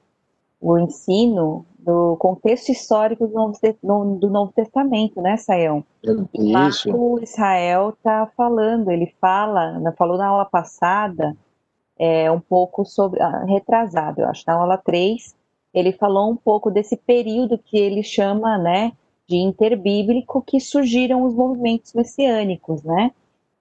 [0.60, 5.82] o ensino do contexto histórico do Novo, do Novo Testamento, né, Sayão?
[6.34, 11.34] E Marco Israel está falando, ele fala, falou na aula passada,
[11.98, 15.34] é, um pouco sobre, ah, retrasado, eu acho, na aula 3,
[15.72, 18.92] ele falou um pouco desse período que ele chama, né,
[19.26, 23.12] de interbíblico, que surgiram os movimentos messiânicos, né?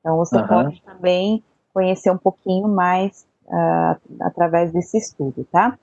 [0.01, 0.47] Então você uhum.
[0.47, 1.41] pode também
[1.73, 5.79] conhecer um pouquinho mais uh, através desse estudo, tá?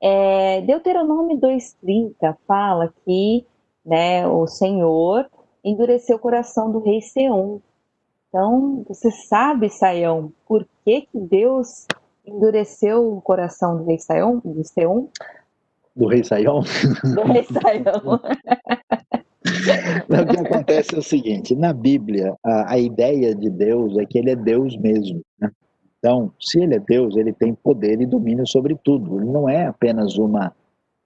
[0.00, 3.44] É, Deuteronômio 2,30 fala que
[3.84, 5.28] né, o Senhor
[5.64, 7.60] endureceu o coração do rei Seom.
[8.28, 11.86] Então, você sabe, Saião, por que, que Deus
[12.26, 15.08] endureceu o coração do rei Saião, do Seom?
[15.96, 16.60] Do rei Saião?
[17.14, 18.20] Do rei Saião.
[20.08, 24.18] o que acontece é o seguinte: na Bíblia, a, a, ideia de Deus é que
[24.18, 25.22] ele é Deus mesmo.
[25.40, 25.50] Né?
[25.98, 29.20] Então, se ele é Deus, ele tem poder e domínio sobre tudo.
[29.20, 30.52] Ele não é apenas uma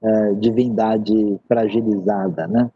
[0.02, 2.46] uh, divindade fragilizada.
[2.46, 2.70] Né?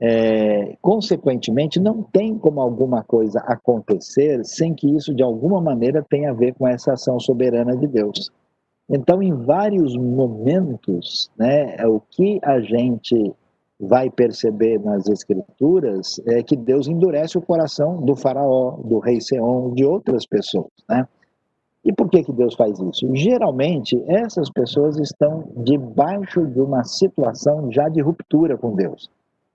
[0.00, 6.30] É, consequentemente, não tem como alguma coisa acontecer sem que isso, de alguma maneira, tenha
[6.30, 8.30] a ver com essa ação soberana de Deus.
[8.88, 13.34] Então, em vários momentos, né, o que a gente
[13.80, 19.72] vai perceber nas escrituras é que Deus endurece o coração do faraó, do rei Seom,
[19.74, 21.06] de outras pessoas, né?
[21.84, 23.14] E por que que Deus faz isso?
[23.14, 29.10] Geralmente, essas pessoas estão debaixo de uma situação já de ruptura com Deus,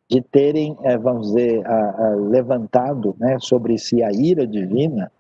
[0.08, 1.64] de terem, eh, vamos dizer,
[2.30, 5.12] levantado né, sobre si a ira divina,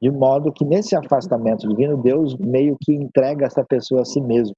[0.00, 4.56] de modo que nesse afastamento divino, Deus meio que entrega essa pessoa a si mesmo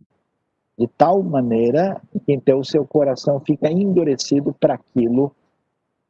[0.79, 5.33] de tal maneira que então o seu coração fica endurecido para aquilo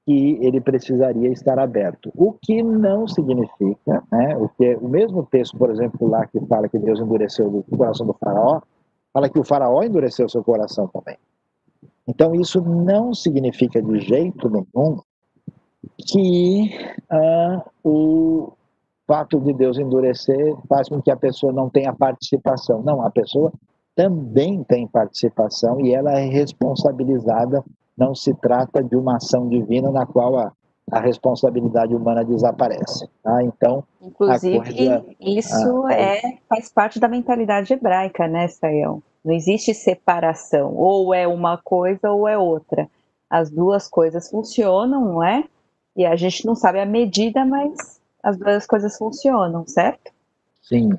[0.05, 2.13] que ele precisaria estar aberto.
[2.15, 6.39] O que não significa, né, o que é, o mesmo texto, por exemplo, lá que
[6.47, 8.61] fala que Deus endureceu o coração do faraó,
[9.13, 11.17] fala que o faraó endureceu seu coração também.
[12.07, 15.01] Então isso não significa de jeito nenhum
[15.99, 16.71] que
[17.11, 18.53] ah, o
[19.07, 22.83] fato de Deus endurecer faz com que a pessoa não tenha participação.
[22.83, 23.53] Não, a pessoa
[23.95, 27.65] também tem participação e ela é responsabilizada.
[27.97, 30.53] Não se trata de uma ação divina na qual a,
[30.91, 33.09] a responsabilidade humana desaparece.
[33.23, 33.43] Tá?
[33.43, 39.03] Então, inclusive coisa, isso a, é faz parte da mentalidade hebraica, né, Sayão?
[39.25, 42.89] Não existe separação, ou é uma coisa ou é outra.
[43.31, 45.45] As duas coisas funcionam, não é?
[45.97, 50.13] E a gente não sabe a medida, mas as duas coisas funcionam, certo?
[50.63, 50.91] Sim.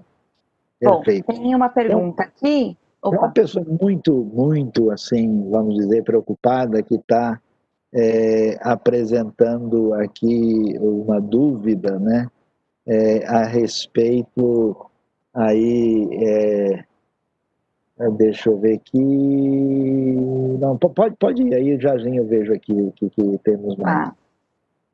[0.79, 1.27] Perfeito.
[1.27, 3.15] Bom, tem uma pergunta então, aqui Opa.
[3.15, 7.39] É uma pessoa muito, muito, assim, vamos dizer, preocupada que está
[7.93, 12.27] é, apresentando aqui uma dúvida, né,
[12.87, 14.75] é, a respeito
[15.31, 16.83] aí, é,
[17.99, 18.99] é deixa eu ver aqui,
[20.59, 24.09] não, pode, pode ir aí, já eu vejo aqui o que, que, temos mais.
[24.09, 24.15] Ah.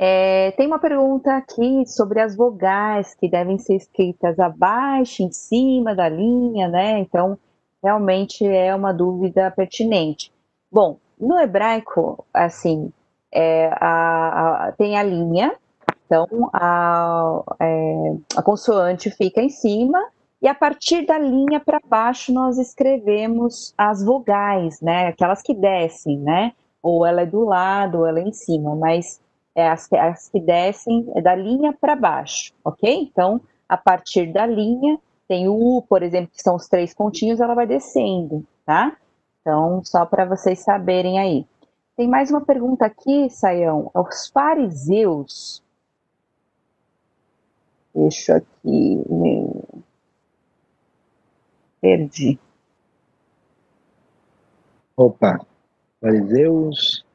[0.03, 5.93] É, tem uma pergunta aqui sobre as vogais que devem ser escritas abaixo, em cima
[5.93, 6.97] da linha, né?
[6.97, 7.37] Então,
[7.83, 10.31] realmente é uma dúvida pertinente.
[10.71, 12.91] Bom, no hebraico, assim,
[13.31, 15.55] é, a, a, tem a linha,
[16.05, 19.99] então a, é, a consoante fica em cima,
[20.41, 25.07] e a partir da linha para baixo nós escrevemos as vogais, né?
[25.07, 26.53] Aquelas que descem, né?
[26.81, 29.21] Ou ela é do lado, ou ela é em cima, mas
[29.53, 33.07] é as, as que descem é da linha para baixo, ok?
[33.11, 34.99] Então, a partir da linha
[35.31, 38.97] tem o U, por exemplo, que são os três pontinhos, ela vai descendo, tá?
[39.39, 41.47] Então, só para vocês saberem aí.
[41.95, 43.89] Tem mais uma pergunta aqui, Saião.
[43.93, 45.63] Os fariseus.
[47.95, 49.01] Deixa aqui.
[51.79, 52.37] Perdi.
[54.97, 55.39] Opa,
[56.01, 57.05] fariseus.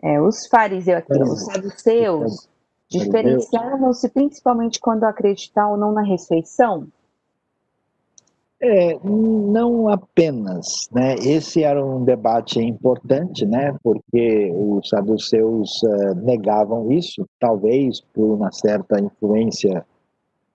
[0.00, 2.53] É, os fariseus aqui, os saduceus
[2.90, 6.88] Diferenciavam-se principalmente quando acreditar ou não na ressurreição?
[8.60, 11.16] É, não apenas, né?
[11.16, 13.76] Esse era um debate importante, né?
[13.82, 19.84] Porque os saduceus uh, negavam isso, talvez por uma certa influência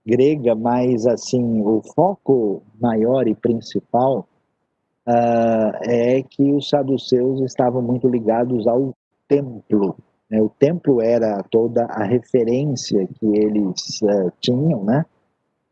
[0.06, 4.28] grega, mas assim o foco maior e principal
[5.08, 8.95] uh, é que os saduceus estavam muito ligados ao
[9.28, 9.95] templo,
[10.30, 10.41] né?
[10.41, 15.06] O templo era toda a referência que eles uh, tinham, né?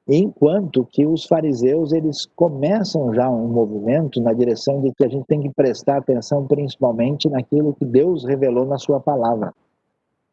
[0.09, 5.25] Enquanto que os fariseus eles começam já um movimento na direção de que a gente
[5.25, 9.53] tem que prestar atenção principalmente naquilo que Deus revelou na sua palavra.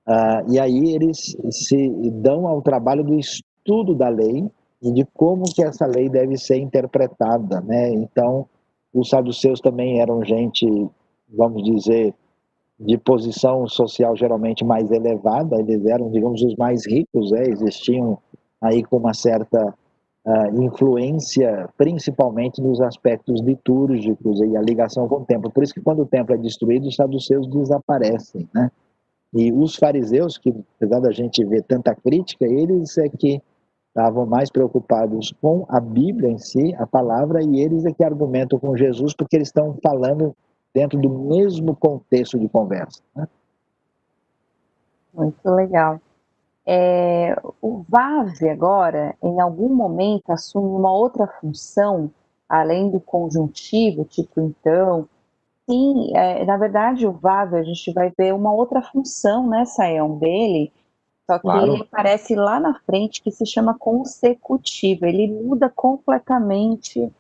[0.07, 4.49] Uh, e aí eles se dão ao trabalho do estudo da lei
[4.81, 7.91] e de como que essa lei deve ser interpretada, né?
[7.91, 8.47] Então,
[8.93, 10.67] os saduceus também eram gente,
[11.29, 12.15] vamos dizer,
[12.79, 18.19] de posição social geralmente mais elevada, eles eram, digamos, os mais ricos, é, existiam
[18.61, 19.75] aí com uma certa
[20.27, 25.51] uh, influência, principalmente nos aspectos litúrgicos e a ligação com o templo.
[25.51, 28.71] Por isso que quando o templo é destruído, os saduceus desaparecem, né?
[29.33, 33.43] E os fariseus, que apesar da gente ver tanta crítica, eles é que
[33.89, 38.59] estavam mais preocupados com a Bíblia em si, a palavra, e eles é que argumentam
[38.59, 40.35] com Jesus, porque eles estão falando
[40.75, 43.01] dentro do mesmo contexto de conversa.
[43.15, 43.29] Né?
[45.13, 46.01] Muito legal.
[46.67, 52.11] É, o VAV agora, em algum momento, assume uma outra função,
[52.49, 55.09] além do conjuntivo, tipo então,
[55.69, 60.19] Sim, é, na verdade o Vav, a gente vai ver uma outra função, né, Sayão,
[60.19, 60.71] dele,
[61.27, 61.73] só que claro.
[61.73, 67.11] ele aparece lá na frente que se chama consecutivo, ele muda completamente,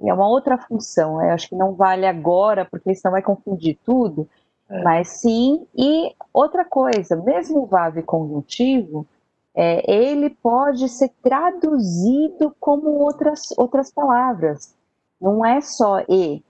[0.00, 4.28] é uma outra função, eu acho que não vale agora, porque senão vai confundir tudo,
[4.68, 4.82] é.
[4.82, 9.06] mas sim, e outra coisa, mesmo o Vav conjuntivo,
[9.54, 14.74] é, ele pode ser traduzido como outras, outras palavras,
[15.20, 16.42] não é só e,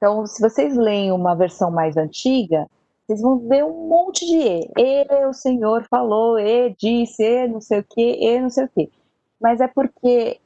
[0.00, 2.66] então, se vocês leem uma versão mais antiga,
[3.06, 4.70] vocês vão ver um monte de E.
[4.78, 8.68] E o Senhor falou, E disse, E não sei o que, E não sei o
[8.68, 8.90] que.
[9.38, 10.40] Mas é porque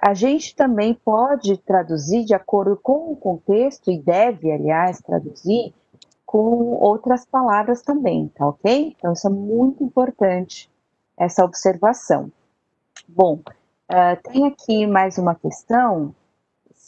[0.00, 5.74] a gente também pode traduzir de acordo com o contexto, e deve, aliás, traduzir
[6.24, 8.94] com outras palavras também, tá ok?
[8.96, 10.70] Então, isso é muito importante,
[11.16, 12.30] essa observação.
[13.08, 13.40] Bom,
[13.90, 16.14] uh, tem aqui mais uma questão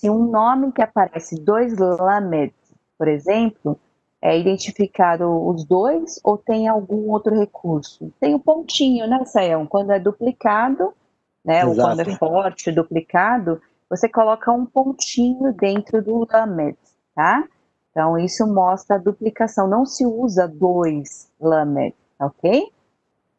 [0.02, 2.52] se um nome que aparece dois lamed,
[2.98, 3.78] por exemplo,
[4.20, 8.12] é identificado os dois ou tem algum outro recurso?
[8.18, 9.66] Tem o um pontinho, né, Sayão?
[9.66, 10.94] Quando é duplicado,
[11.44, 16.78] né, ou quando é forte, duplicado, você coloca um pontinho dentro do lamed,
[17.14, 17.46] tá?
[17.90, 19.68] Então, isso mostra a duplicação.
[19.68, 22.72] Não se usa dois lamed, ok?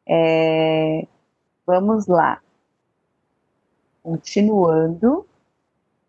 [0.08, 1.08] É...
[1.66, 2.40] Vamos lá.
[4.04, 5.26] Continuando.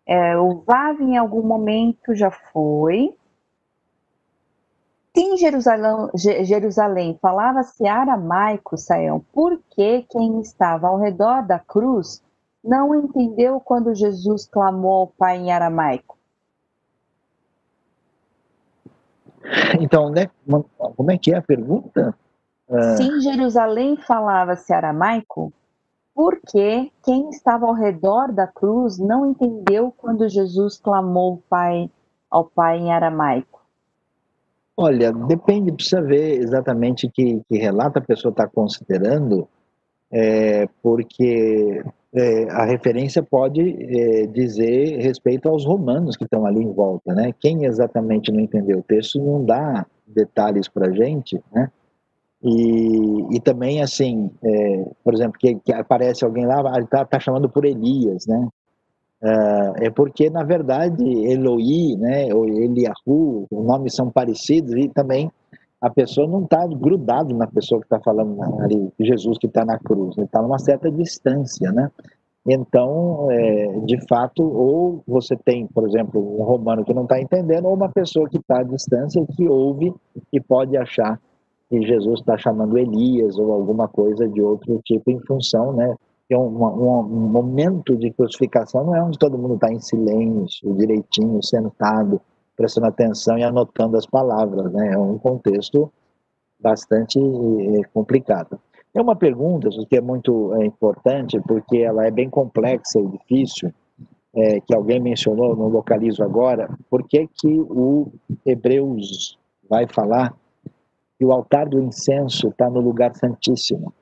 [0.05, 3.17] É, o Vav em algum momento já foi.
[5.17, 6.09] Em Jerusalém,
[6.43, 12.21] Jerusalém falava-se aramaico, Saião, por que quem estava ao redor da cruz
[12.63, 16.17] não entendeu quando Jesus clamou ao Pai em aramaico?
[19.79, 20.29] Então, né,
[20.95, 22.13] como é que é a pergunta?
[22.97, 25.53] Se em Jerusalém falava-se aramaico,
[26.15, 31.91] porque quem estava ao redor da cruz não entendeu quando Jesus clamou pai,
[32.31, 33.54] ao Pai em aramaico?
[34.77, 39.47] Olha, depende, precisa ver exatamente que, que relato a pessoa está considerando,
[40.11, 41.81] é, porque
[42.13, 47.33] é, a referência pode é, dizer respeito aos romanos que estão ali em volta, né?
[47.39, 51.71] Quem exatamente não entendeu o texto não dá detalhes para gente, né?
[52.43, 57.19] E, e também, assim, é, por exemplo, que, que, aparece alguém lá, ele está tá
[57.19, 58.47] chamando por Elias, né?
[59.23, 65.31] É, é porque, na verdade, Eloí, né, ou Eliahu, os nomes são parecidos e também
[65.81, 69.77] a pessoa não está grudado na pessoa que está falando ali, Jesus que está na
[69.77, 71.91] cruz, ele está numa certa distância, né?
[72.47, 77.65] Então, é, de fato, ou você tem, por exemplo, um romano que não está entendendo,
[77.65, 79.93] ou uma pessoa que está à distância que ouve
[80.31, 81.19] e pode achar
[81.69, 85.95] que Jesus está chamando Elias ou alguma coisa de outro tipo em função, né?
[86.27, 90.73] Que um, um, um momento de crucificação não é onde todo mundo está em silêncio,
[90.75, 92.19] direitinho, sentado,
[92.55, 94.93] prestando atenção e anotando as palavras, né?
[94.93, 95.91] É um contexto
[96.59, 98.59] bastante eh, complicado.
[98.93, 103.73] É uma pergunta que é muito é, importante porque ela é bem complexa e difícil,
[104.33, 108.11] é, que alguém mencionou, não localizo agora, por que que o
[108.45, 109.37] Hebreus
[109.69, 110.33] vai falar
[111.17, 113.93] que o altar do incenso está no lugar santíssimo.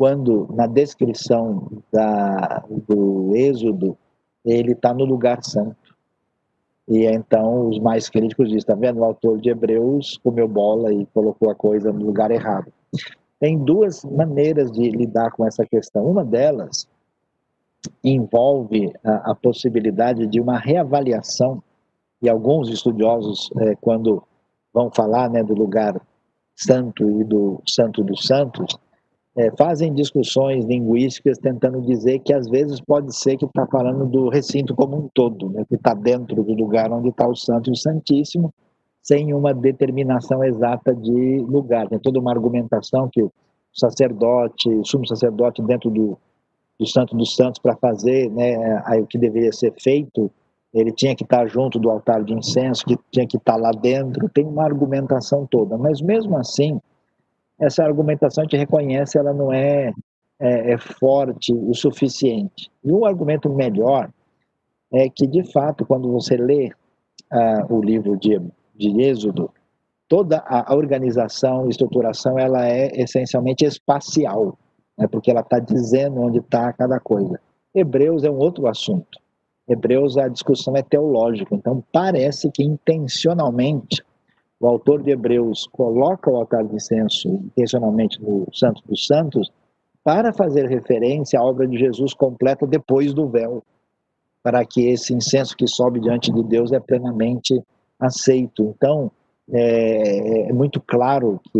[0.00, 3.98] Quando na descrição da, do Êxodo,
[4.42, 5.76] ele está no lugar santo.
[6.88, 9.00] E então os mais críticos dizem, está vendo?
[9.00, 12.72] O autor de Hebreus comeu bola e colocou a coisa no lugar errado.
[13.38, 16.06] Tem duas maneiras de lidar com essa questão.
[16.06, 16.88] Uma delas
[18.02, 21.62] envolve a, a possibilidade de uma reavaliação,
[22.22, 24.22] e alguns estudiosos, é, quando
[24.72, 26.00] vão falar né, do lugar
[26.56, 28.78] santo e do santo dos santos,
[29.36, 34.28] é, fazem discussões linguísticas tentando dizer que às vezes pode ser que está falando do
[34.28, 37.72] recinto como um todo, né, que está dentro do lugar onde está o santo e
[37.72, 38.52] o santíssimo,
[39.02, 41.88] sem uma determinação exata de lugar.
[41.88, 43.32] Tem toda uma argumentação que o
[43.72, 46.18] sacerdote, o sumo sacerdote dentro do,
[46.78, 50.30] do santo dos santos para fazer né, o que deveria ser feito,
[50.72, 54.28] ele tinha que estar junto do altar de incenso, que tinha que estar lá dentro,
[54.28, 55.76] tem uma argumentação toda.
[55.76, 56.80] Mas mesmo assim,
[57.60, 59.92] essa argumentação a gente reconhece, ela não é,
[60.40, 62.70] é, é forte o suficiente.
[62.82, 64.10] E um argumento melhor
[64.92, 66.72] é que, de fato, quando você lê
[67.30, 68.40] ah, o livro de,
[68.74, 69.50] de Êxodo,
[70.08, 74.58] toda a organização, estruturação, ela é essencialmente espacial,
[74.98, 77.38] né, porque ela está dizendo onde está cada coisa.
[77.74, 79.20] Hebreus é um outro assunto.
[79.68, 84.02] Hebreus a discussão é teológica, então parece que intencionalmente
[84.60, 89.50] o autor de Hebreus coloca o altar de incenso intencionalmente no Santo dos Santos
[90.04, 93.62] para fazer referência à obra de Jesus completa depois do véu,
[94.42, 97.62] para que esse incenso que sobe diante de Deus é plenamente
[97.98, 98.62] aceito.
[98.76, 99.10] Então,
[99.52, 101.58] é, é, muito claro que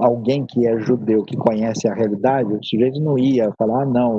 [0.00, 4.12] alguém que é judeu, que conhece a realidade, o sujeito não ia falar, ah, não,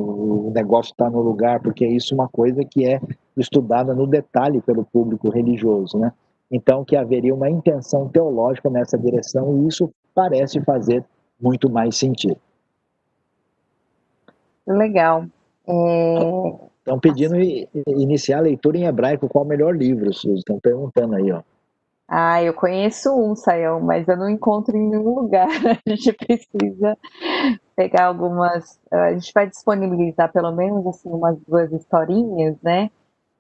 [0.48, 3.02] o negócio está no lugar, porque isso é uma coisa que é
[3.36, 6.14] estudada no detalhe pelo público religioso, né?
[6.52, 11.06] Então, que haveria uma intenção teológica nessa direção, e isso parece fazer
[11.40, 12.38] muito mais sentido.
[14.66, 15.26] Legal.
[15.68, 16.70] É...
[16.80, 17.36] Estão pedindo
[17.88, 20.40] iniciar a leitura em hebraico, qual o melhor livro, Suzy?
[20.40, 21.42] Estão perguntando aí, ó.
[22.08, 25.48] Ah, eu conheço um, Sayão, mas eu não encontro em nenhum lugar.
[25.86, 26.98] A gente precisa
[27.76, 28.80] pegar algumas.
[28.90, 32.90] A gente vai disponibilizar pelo menos assim umas duas historinhas, né?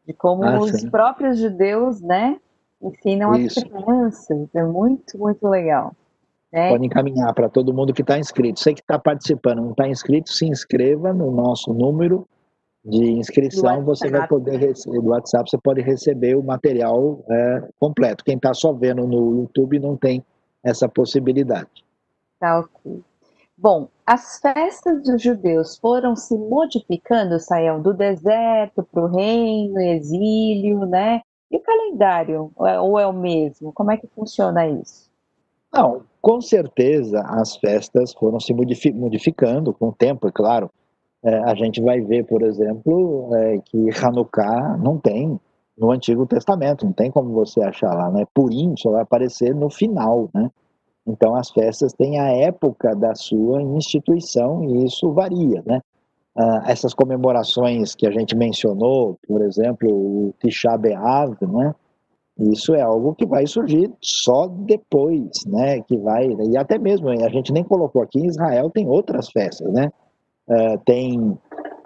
[0.05, 2.39] De como ah, os próprios judeus, né,
[2.81, 3.59] ensinam Isso.
[3.59, 4.55] as crianças.
[4.55, 5.93] É muito, muito legal.
[6.51, 6.69] Né?
[6.69, 8.59] Pode encaminhar para todo mundo que está inscrito.
[8.59, 12.27] Você que está participando, não está inscrito, se inscreva no nosso número
[12.83, 18.23] de inscrição, você vai poder receber do WhatsApp, você pode receber o material é, completo.
[18.23, 20.23] Quem está só vendo no YouTube não tem
[20.63, 21.83] essa possibilidade.
[22.39, 23.03] Tá ok.
[23.57, 30.85] Bom, as festas dos judeus foram se modificando, Saião, do deserto para o reino, exílio,
[30.85, 31.21] né?
[31.51, 33.73] E o calendário, ou é o mesmo?
[33.73, 35.09] Como é que funciona isso?
[35.73, 40.69] Não, com certeza as festas foram se modificando com o tempo, é claro
[41.23, 45.39] é, a gente vai ver, por exemplo, é, que Hanukkah não tem
[45.77, 48.25] no Antigo Testamento, não tem como você achar lá, né?
[48.33, 50.49] Purim só vai aparecer no final, né?
[51.05, 55.81] Então as festas têm a época da sua instituição e isso varia, né?
[56.39, 61.75] Ah, essas comemorações que a gente mencionou, por exemplo, o Tisha B'Av, né?
[62.39, 65.81] Isso é algo que vai surgir só depois, né?
[65.81, 69.89] Que vai e até mesmo a gente nem colocou aqui, Israel tem outras festas, né?
[70.49, 71.37] uh, tem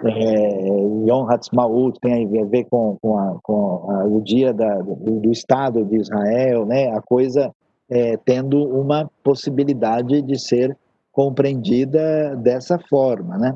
[0.06, 0.70] é,
[1.08, 5.32] Yom Hatzmaut, tem a ver com, com, a, com a, o dia da, do, do,
[5.32, 6.90] Estado de Israel, né?
[6.90, 7.54] a coisa
[7.90, 10.78] é, tendo uma possibilidade de ser
[11.12, 13.38] compreendida dessa forma.
[13.38, 13.54] Né?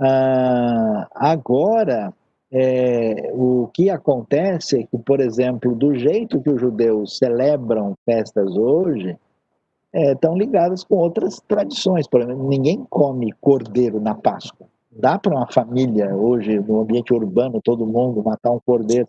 [0.00, 2.12] Ah, agora,
[2.50, 8.56] é, o que acontece é que, por exemplo, do jeito que os judeus celebram festas
[8.56, 9.18] hoje,
[9.92, 12.06] estão é, ligadas com outras tradições.
[12.06, 14.66] Por exemplo, ninguém come cordeiro na Páscoa.
[14.90, 19.08] Dá para uma família hoje, no ambiente urbano, todo mundo matar um cordeiro.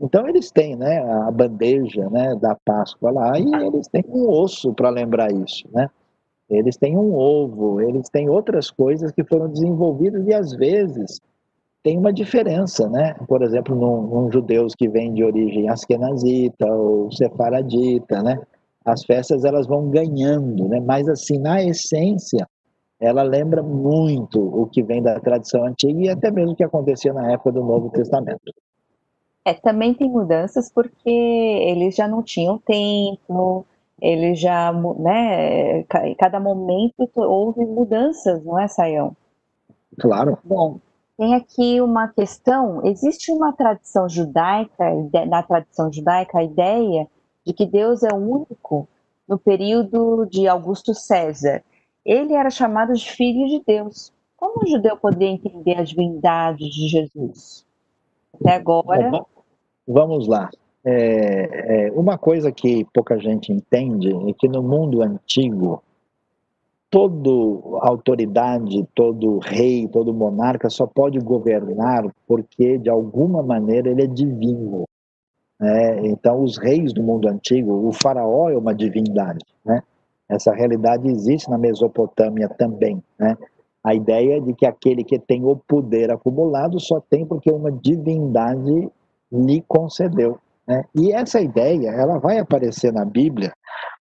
[0.00, 4.72] Então eles têm né, a bandeja né, da Páscoa lá e eles têm um osso
[4.74, 5.66] para lembrar isso.
[5.72, 5.88] Né?
[6.48, 11.20] Eles têm um ovo, eles têm outras coisas que foram desenvolvidas e às vezes
[11.82, 13.14] tem uma diferença, né?
[13.26, 18.38] Por exemplo, num, num judeus que vem de origem askenazita ou sefaradita, né?
[18.84, 20.78] as festas elas vão ganhando, né?
[20.78, 22.46] Mas assim, na essência,
[23.00, 27.12] ela lembra muito o que vem da tradição antiga e até mesmo o que acontecia
[27.12, 28.52] na época do Novo Testamento.
[29.44, 33.64] É, também tem mudanças porque eles já não tinham tempo,
[34.04, 35.82] eles já, né,
[36.18, 39.16] cada momento houve mudanças, não é, Saião?
[39.98, 40.38] Claro.
[40.44, 40.78] Bom,
[41.16, 44.84] tem aqui uma questão, existe uma tradição judaica,
[45.26, 47.08] na tradição judaica, a ideia
[47.46, 48.86] de que Deus é único
[49.26, 51.62] no período de Augusto César.
[52.04, 54.12] Ele era chamado de filho de Deus.
[54.36, 57.64] Como um judeu poderia entender a divindade de Jesus?
[58.34, 59.24] Até agora.
[59.86, 60.50] Vamos lá.
[60.86, 65.82] É, é, uma coisa que pouca gente entende é que no mundo antigo,
[66.90, 67.30] toda
[67.80, 74.84] autoridade, todo rei, todo monarca só pode governar porque, de alguma maneira, ele é divino.
[75.58, 76.06] Né?
[76.06, 79.44] Então, os reis do mundo antigo, o faraó é uma divindade.
[79.64, 79.82] Né?
[80.28, 83.02] Essa realidade existe na Mesopotâmia também.
[83.18, 83.36] Né?
[83.82, 88.90] A ideia de que aquele que tem o poder acumulado só tem porque uma divindade
[89.32, 90.38] lhe concedeu.
[90.66, 90.84] Né?
[90.94, 93.52] E essa ideia ela vai aparecer na Bíblia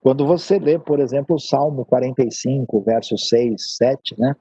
[0.01, 4.35] quando você lê, por exemplo, o Salmo 45, versos 6, 7, né?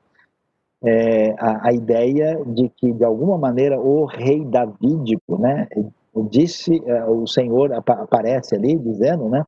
[0.85, 5.69] É, a, a, ideia de que, de alguma maneira, o rei davídico, né,
[6.29, 9.45] disse uh, o Senhor aparece ali dizendo, né?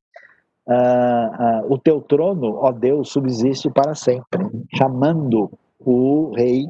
[0.66, 5.50] Uh, uh, o teu trono, ó Deus, subsiste para sempre, chamando
[5.84, 6.68] o rei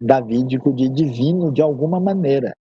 [0.00, 2.54] davídico de divino de alguma maneira.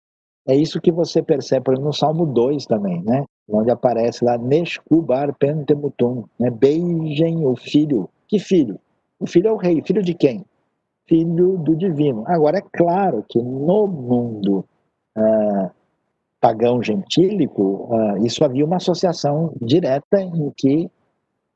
[0.47, 3.24] É isso que você percebe no Salmo 2 também, né?
[3.48, 6.51] Onde aparece lá, Neshkubar pentemutum, né?
[6.51, 8.09] beijem o filho.
[8.27, 8.78] Que filho?
[9.20, 9.82] O filho é o rei.
[9.82, 10.44] Filho de quem?
[11.06, 12.24] Filho do divino.
[12.27, 14.64] Agora, é claro que no mundo
[15.16, 15.70] uh,
[16.40, 20.90] pagão gentílico, uh, isso havia uma associação direta em que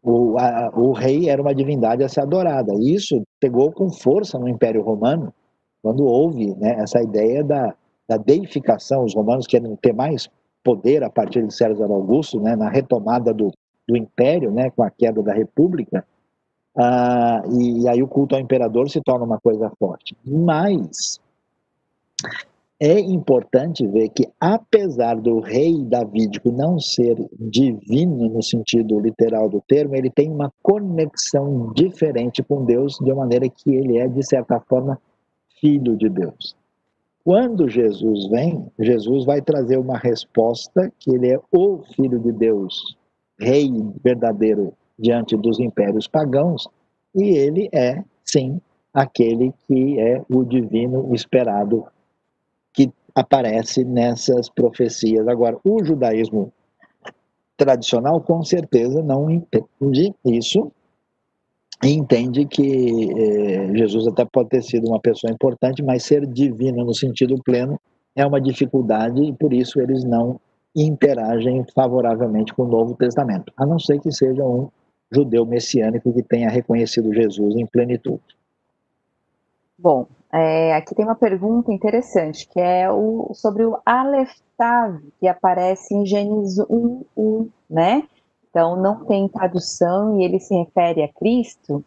[0.03, 2.73] o, a, o rei era uma divindade a ser adorada.
[2.75, 5.35] E isso pegou com força no Império Romano,
[5.83, 7.75] quando houve né, essa ideia da,
[8.09, 9.05] da deificação.
[9.05, 10.29] Os romanos querem ter mais
[10.63, 13.53] poder a partir de César Augusto, né, na retomada do,
[13.89, 16.05] do império, né, com a queda da república,
[16.77, 20.15] ah, e, aí o culto ao imperador se torna uma coisa forte.
[20.25, 21.19] Mas
[22.79, 29.63] é importante ver que, apesar do rei davídico não ser divino no sentido literal do
[29.67, 34.61] termo, ele tem uma conexão diferente com Deus, de maneira que ele é, de certa
[34.61, 35.01] forma,
[35.59, 36.55] filho de Deus.
[37.27, 42.97] Quando Jesus vem, Jesus vai trazer uma resposta que ele é o filho de Deus,
[43.37, 43.69] rei
[44.01, 46.69] verdadeiro diante dos impérios pagãos,
[47.13, 48.61] e ele é, sim,
[48.95, 51.85] aquele que é o divino esperado
[52.73, 55.27] que aparece nessas profecias.
[55.27, 56.53] Agora, o judaísmo
[57.57, 60.71] tradicional com certeza não entende isso
[61.83, 66.85] e entende que eh, Jesus até pode ter sido uma pessoa importante, mas ser divino
[66.85, 67.79] no sentido pleno
[68.15, 70.41] é uma dificuldade e por isso eles não
[70.75, 74.69] interagem favoravelmente com o Novo Testamento, a não ser que seja um
[75.11, 78.23] judeu messiânico que tenha reconhecido Jesus em plenitude.
[79.79, 84.35] Bom, é, aqui tem uma pergunta interessante, que é o, sobre o Aleph
[85.21, 88.03] que aparece em Gênesis 1, 1, né?
[88.57, 91.85] Então, não tem tradução e ele se refere a Cristo?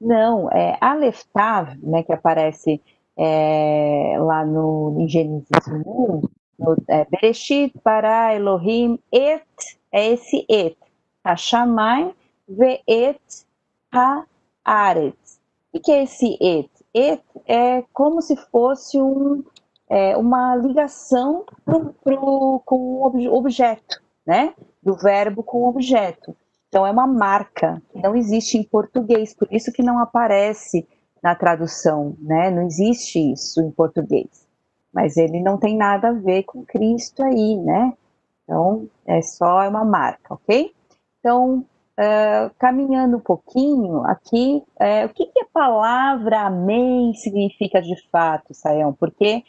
[0.00, 2.82] Não, é Aleph Tav, né, que aparece
[3.16, 6.22] é, lá no, em Gênesis 1,
[6.58, 9.44] no, é, Bereshit para Elohim et,
[9.92, 10.76] é esse et,
[11.24, 12.12] Hashamai
[12.48, 13.46] ve'et
[13.94, 15.38] ha'aretz.
[15.72, 16.70] O que é esse et?
[16.92, 19.44] Et é como se fosse um,
[19.88, 24.52] é, uma ligação pro, pro, com o objeto, né?
[24.82, 26.36] Do verbo com objeto.
[26.68, 30.86] Então é uma marca que não existe em português, por isso que não aparece
[31.22, 32.50] na tradução, né?
[32.50, 34.48] Não existe isso em português.
[34.92, 37.92] Mas ele não tem nada a ver com Cristo aí, né?
[38.44, 40.72] Então é só uma marca, ok?
[41.18, 41.64] Então
[42.00, 48.54] uh, caminhando um pouquinho aqui, uh, o que, que, a palavra amém significa de fato,
[48.54, 48.92] Saião?
[48.92, 49.42] Porque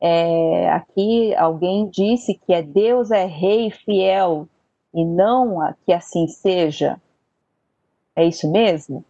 [0.00, 4.48] é, aqui alguém disse que é Deus é rei fiel
[4.92, 7.00] e não que assim seja.
[8.14, 9.04] É isso mesmo?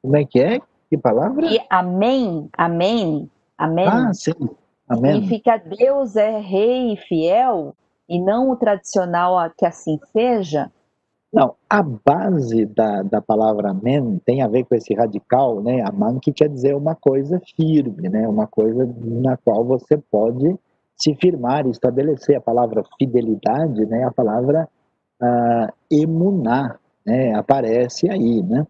[0.00, 0.60] Como é que é?
[0.88, 1.46] Que palavra?
[1.46, 3.88] E amém, amém, amém.
[3.88, 4.32] Ah, sim.
[4.88, 5.12] Amém.
[5.12, 7.74] Significa Deus é rei e fiel
[8.08, 10.70] e não o tradicional que assim seja.
[11.30, 15.82] Não, a base da, da palavra amém tem a ver com esse radical, né?
[15.82, 18.26] Aman, que quer dizer uma coisa firme, né?
[18.26, 20.58] Uma coisa na qual você pode
[20.96, 22.34] se firmar, estabelecer.
[22.36, 24.04] A palavra fidelidade, né?
[24.04, 24.66] A palavra
[25.22, 27.34] uh, emunar, né?
[27.34, 28.66] Aparece aí, né?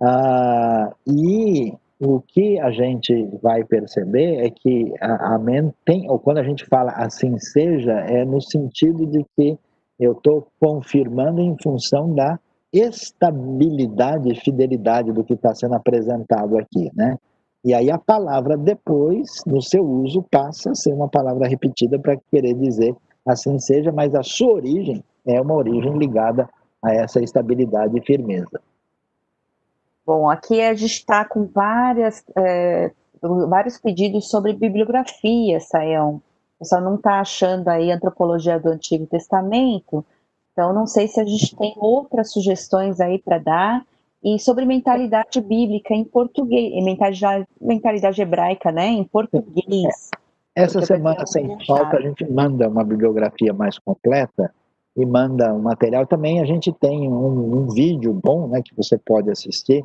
[0.00, 6.38] Uh, e o que a gente vai perceber é que a amém tem, ou quando
[6.38, 9.58] a gente fala assim seja, é no sentido de que
[9.98, 12.38] eu estou confirmando em função da
[12.72, 17.18] estabilidade e fidelidade do que está sendo apresentado aqui, né?
[17.62, 22.16] E aí a palavra depois, no seu uso, passa a ser uma palavra repetida para
[22.30, 22.96] querer dizer
[23.26, 25.04] assim seja, mas a sua origem
[25.34, 26.48] é uma origem ligada
[26.82, 28.60] a essa estabilidade e firmeza.
[30.06, 32.90] Bom, aqui a gente está com várias, é,
[33.48, 36.20] vários pedidos sobre bibliografia, Saião
[36.60, 40.04] pessoal não está achando aí antropologia do Antigo Testamento,
[40.52, 43.86] então não sei se a gente tem outras sugestões aí para dar.
[44.22, 50.10] E sobre mentalidade bíblica em português, mentalidade, mentalidade hebraica, né, em português.
[50.54, 54.52] Essa semana, sem falta, a gente manda uma bibliografia mais completa
[54.96, 56.06] e manda um material.
[56.06, 59.84] Também a gente tem um, um vídeo bom, né, que você pode assistir,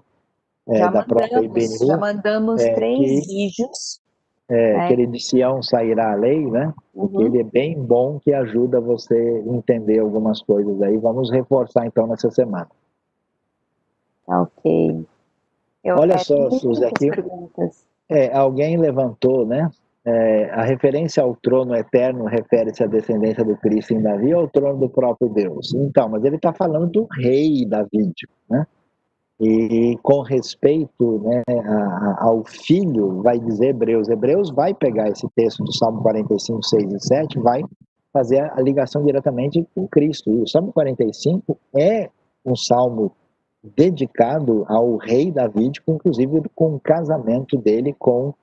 [0.68, 1.88] é, da mandamos, própria IBNU.
[1.88, 4.02] Já mandamos é, três que, vídeos
[4.50, 4.80] é, é.
[4.82, 6.74] aquele de Sião sairá a lei, né?
[6.94, 7.22] Uhum.
[7.22, 10.98] Ele é bem bom que ajuda você a entender algumas coisas aí.
[10.98, 12.70] Vamos reforçar então nessa semana.
[14.28, 15.06] Ok.
[15.84, 17.10] Eu Olha só, Suzy, aqui
[18.10, 19.70] é, alguém levantou, né?
[20.08, 24.48] É, a referência ao trono eterno refere-se à descendência do Cristo em Davi ou ao
[24.48, 25.74] trono do próprio Deus?
[25.74, 28.12] Então, mas ele está falando do rei Davi,
[28.50, 28.68] né?
[29.40, 31.44] E com respeito né,
[32.20, 34.08] ao filho, vai dizer Hebreus.
[34.08, 37.62] Hebreus vai pegar esse texto do Salmo 45, 6 e 7, vai
[38.14, 40.32] fazer a ligação diretamente com Cristo.
[40.32, 42.10] E o Salmo 45 é
[42.46, 43.12] um salmo
[43.76, 48.34] dedicado ao rei David, inclusive com o casamento dele com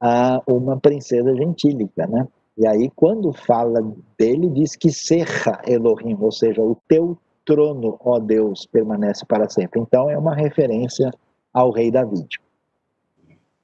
[0.00, 2.26] a, uma princesa gentílica, né?
[2.56, 3.80] E aí, quando fala
[4.18, 9.80] dele, diz que serra Elohim, ou seja, o teu trono, ó Deus, permanece para sempre.
[9.80, 11.10] Então é uma referência
[11.52, 12.38] ao rei David.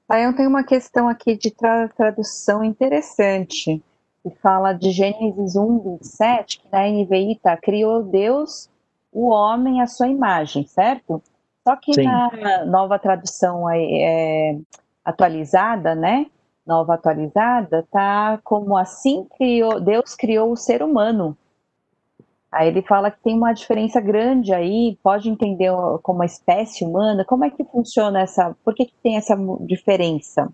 [0.07, 1.51] Aí eu tenho uma questão aqui de
[1.95, 3.83] tradução interessante.
[4.23, 8.69] que fala de Gênesis 1, 27, que na NVI tá, criou Deus
[9.11, 11.21] o homem à sua imagem, certo?
[11.63, 12.03] Só que Sim.
[12.03, 14.57] na nova tradução é,
[15.05, 16.25] atualizada, né?
[16.65, 21.37] Nova atualizada, tá como assim criou, Deus criou o ser humano.
[22.51, 25.71] Aí ele fala que tem uma diferença grande aí, pode entender
[26.01, 30.49] como a espécie humana, como é que funciona essa, por que, que tem essa diferença?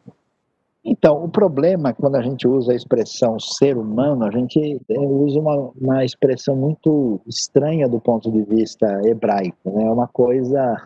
[0.84, 5.00] Então, o problema é quando a gente usa a expressão ser humano, a gente é,
[5.00, 9.84] usa uma, uma expressão muito estranha do ponto de vista hebraico, né?
[9.84, 10.82] É uma coisa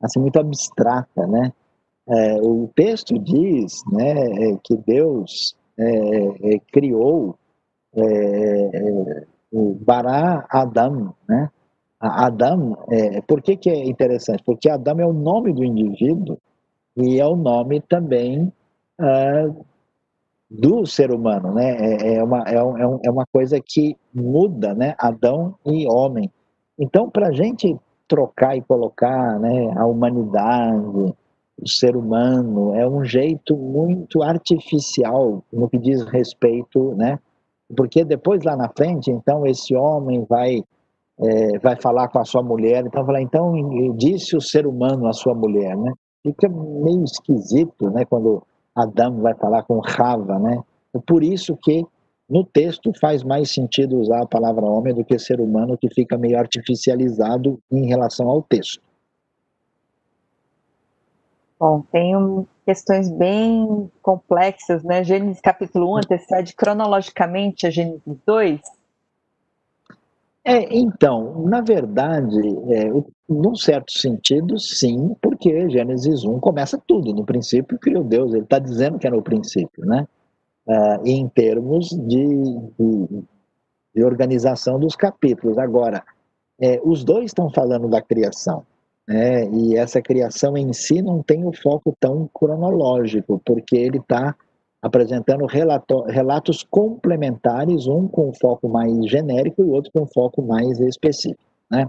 [0.00, 1.52] assim muito abstrata, né?
[2.08, 7.38] É, o texto diz, né, é, que Deus é, é, criou
[9.50, 11.50] o Bará Adam, né?
[11.98, 12.76] Adam,
[13.26, 14.42] por que, que é interessante?
[14.44, 16.36] Porque Adam é o nome do indivíduo
[16.94, 18.52] e é o nome também
[19.00, 19.66] uh,
[20.50, 21.76] do ser humano, né?
[21.76, 24.94] É, é, uma, é, é, um, é uma coisa que muda, né?
[24.98, 26.30] Adão e homem.
[26.78, 27.76] Então, para a gente
[28.08, 31.14] trocar e colocar né, a humanidade,
[31.58, 37.18] o ser humano, é um jeito muito artificial no que diz respeito, né?
[37.74, 40.62] Porque depois lá na frente, então, esse homem vai
[41.18, 43.54] é, vai falar com a sua mulher, então falar, então
[43.96, 45.92] disse o ser humano à sua mulher, né?
[46.22, 48.04] Fica meio esquisito, né?
[48.04, 48.42] Quando
[48.74, 50.62] Adão vai falar com Rava, né?
[51.06, 51.84] Por isso que
[52.28, 56.18] no texto faz mais sentido usar a palavra homem do que ser humano, que fica
[56.18, 58.82] meio artificializado em relação ao texto.
[61.58, 65.02] Bom, um, questões bem complexas, né?
[65.02, 68.60] Gênesis capítulo 1 antecede cronologicamente a Gênesis 2,
[70.48, 72.38] é, então, na verdade,
[72.72, 72.88] é,
[73.28, 77.12] num certo sentido, sim, porque Gênesis 1 começa tudo.
[77.12, 80.06] No princípio criou Deus, ele está dizendo que é no princípio, né?
[80.68, 82.24] Ah, em termos de,
[82.78, 83.24] de,
[83.92, 85.58] de, organização dos capítulos.
[85.58, 86.04] Agora,
[86.60, 88.64] é, os dois estão falando da criação,
[89.06, 89.46] né?
[89.48, 94.34] E essa criação em si não tem o foco tão cronológico, porque ele está
[94.82, 100.78] apresentando relato, relatos complementares, um com foco mais genérico e o outro com foco mais
[100.80, 101.42] específico.
[101.70, 101.88] Né?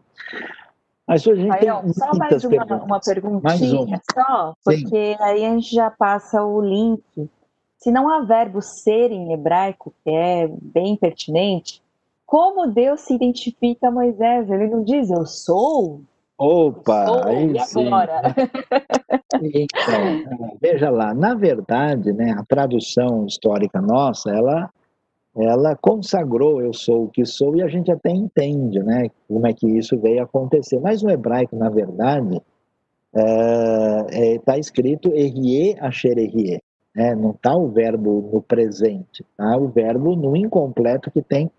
[1.07, 4.02] Mas hoje a gente aí, tem ó, só mais uma, uma perguntinha, uma.
[4.14, 5.23] só, porque Sim.
[5.23, 7.02] aí a gente já passa o link.
[7.77, 11.81] Se não há verbo ser em hebraico, que é bem pertinente,
[12.26, 14.49] como Deus se identifica a Moisés?
[14.49, 16.02] Ele não diz eu sou?
[16.38, 18.22] Opa, eu sou, aí e agora?
[19.41, 24.69] Então, veja lá, na verdade, né, a tradução histórica nossa, ela,
[25.35, 29.53] ela consagrou eu sou o que sou e a gente até entende, né, como é
[29.53, 30.80] que isso veio acontecer.
[30.80, 32.39] Mas no hebraico, na verdade,
[33.15, 36.61] está é, é, tá escrito erie asher erie,
[36.95, 41.49] né, não está o verbo no presente, tá o verbo no incompleto que tem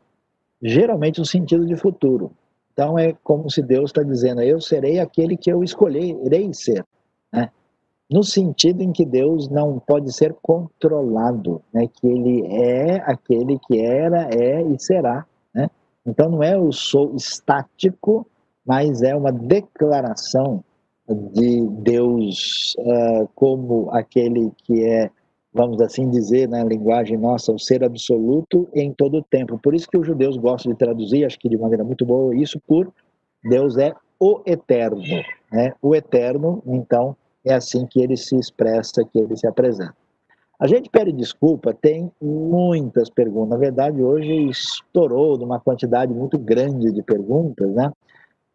[0.63, 2.31] geralmente o sentido de futuro.
[2.79, 6.87] Então é como se Deus está dizendo, eu serei aquele que eu escolherei ser.
[7.33, 7.51] Né?
[8.09, 11.89] no sentido em que Deus não pode ser controlado, né?
[11.89, 15.27] que ele é aquele que era, é e será.
[15.53, 15.69] Né?
[16.07, 18.25] Então não é o sou estático,
[18.65, 20.63] mas é uma declaração
[21.09, 25.11] de Deus uh, como aquele que é,
[25.53, 29.59] vamos assim dizer, na linguagem nossa, o ser absoluto em todo o tempo.
[29.59, 32.61] Por isso que os judeus gostam de traduzir, acho que de maneira muito boa, isso
[32.67, 32.93] por
[33.43, 35.03] Deus é o eterno.
[35.53, 35.73] Né?
[35.81, 39.95] O eterno, então, é assim que ele se expressa, que ele se apresenta.
[40.61, 43.51] A gente pede desculpa, tem muitas perguntas.
[43.51, 47.93] Na verdade, hoje estourou numa quantidade muito grande de perguntas, né?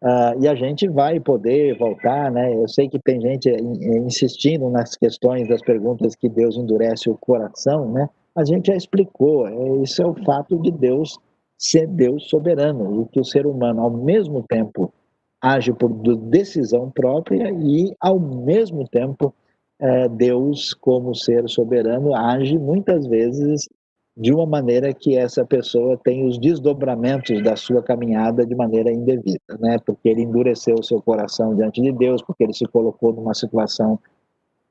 [0.04, 2.54] Uh, e a gente vai poder voltar, né?
[2.54, 7.90] Eu sei que tem gente insistindo nas questões das perguntas que Deus endurece o coração,
[7.90, 8.10] né?
[8.36, 9.48] A gente já explicou.
[9.48, 11.18] É, isso é o fato de Deus
[11.56, 14.92] ser Deus soberano e que o ser humano, ao mesmo tempo,
[15.40, 19.32] age por decisão própria e, ao mesmo tempo,
[19.80, 23.66] é, Deus, como ser soberano, age muitas vezes
[24.16, 29.58] de uma maneira que essa pessoa tem os desdobramentos da sua caminhada de maneira indevida,
[29.58, 29.78] né?
[29.84, 33.98] Porque ele endureceu o seu coração diante de Deus, porque ele se colocou numa situação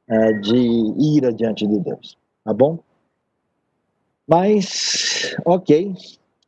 [0.07, 2.79] é, de ira diante de Deus, tá bom?
[4.25, 5.93] Mas, ok,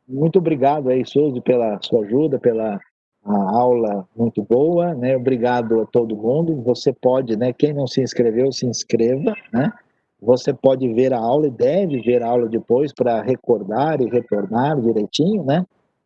[0.08, 2.80] muito obrigado aí, Suzy, pela sua ajuda, pela
[3.22, 5.16] aula muito boa, né?
[5.16, 6.62] Obrigado a todo mundo.
[6.62, 7.52] Você pode, né?
[7.52, 9.72] Quem não se inscreveu, se inscreva, né?
[10.20, 14.80] Você pode ver a aula e deve ver a aula depois para recordar e retornar
[14.80, 15.64] direitinho, né?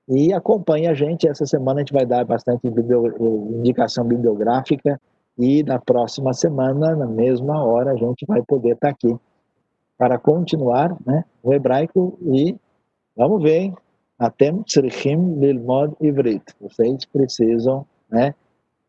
[0.08, 1.28] E acompanhe a gente.
[1.28, 5.00] Essa semana a gente vai dar bastante indicação bibliográfica
[5.38, 9.16] e na próxima semana, na mesma hora, a gente vai poder estar tá aqui
[9.96, 11.24] para continuar, né?
[11.42, 12.56] O hebraico e
[13.16, 13.74] vamos ver, hein?
[14.18, 16.42] Atem tzrichim lilmod ivrit.
[16.60, 18.34] Vocês precisam, né,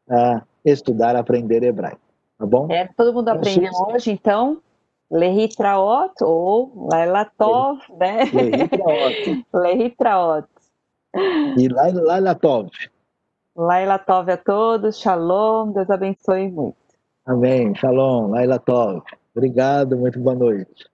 [0.09, 2.01] uh, estudar, aprender hebraico,
[2.37, 2.67] tá bom?
[2.69, 4.61] É, todo mundo aprendeu hoje, então,
[5.11, 8.23] Lehitraot ou Lailatov, né?
[8.33, 9.45] Lehitraot.
[9.53, 10.47] Lehitraot.
[11.57, 12.69] E Lailatov.
[13.53, 16.77] Lailatov a todos, Shalom, Deus abençoe muito.
[17.25, 19.03] Amém, Shalom, Lailatov.
[19.35, 20.90] Obrigado, muito boa noite.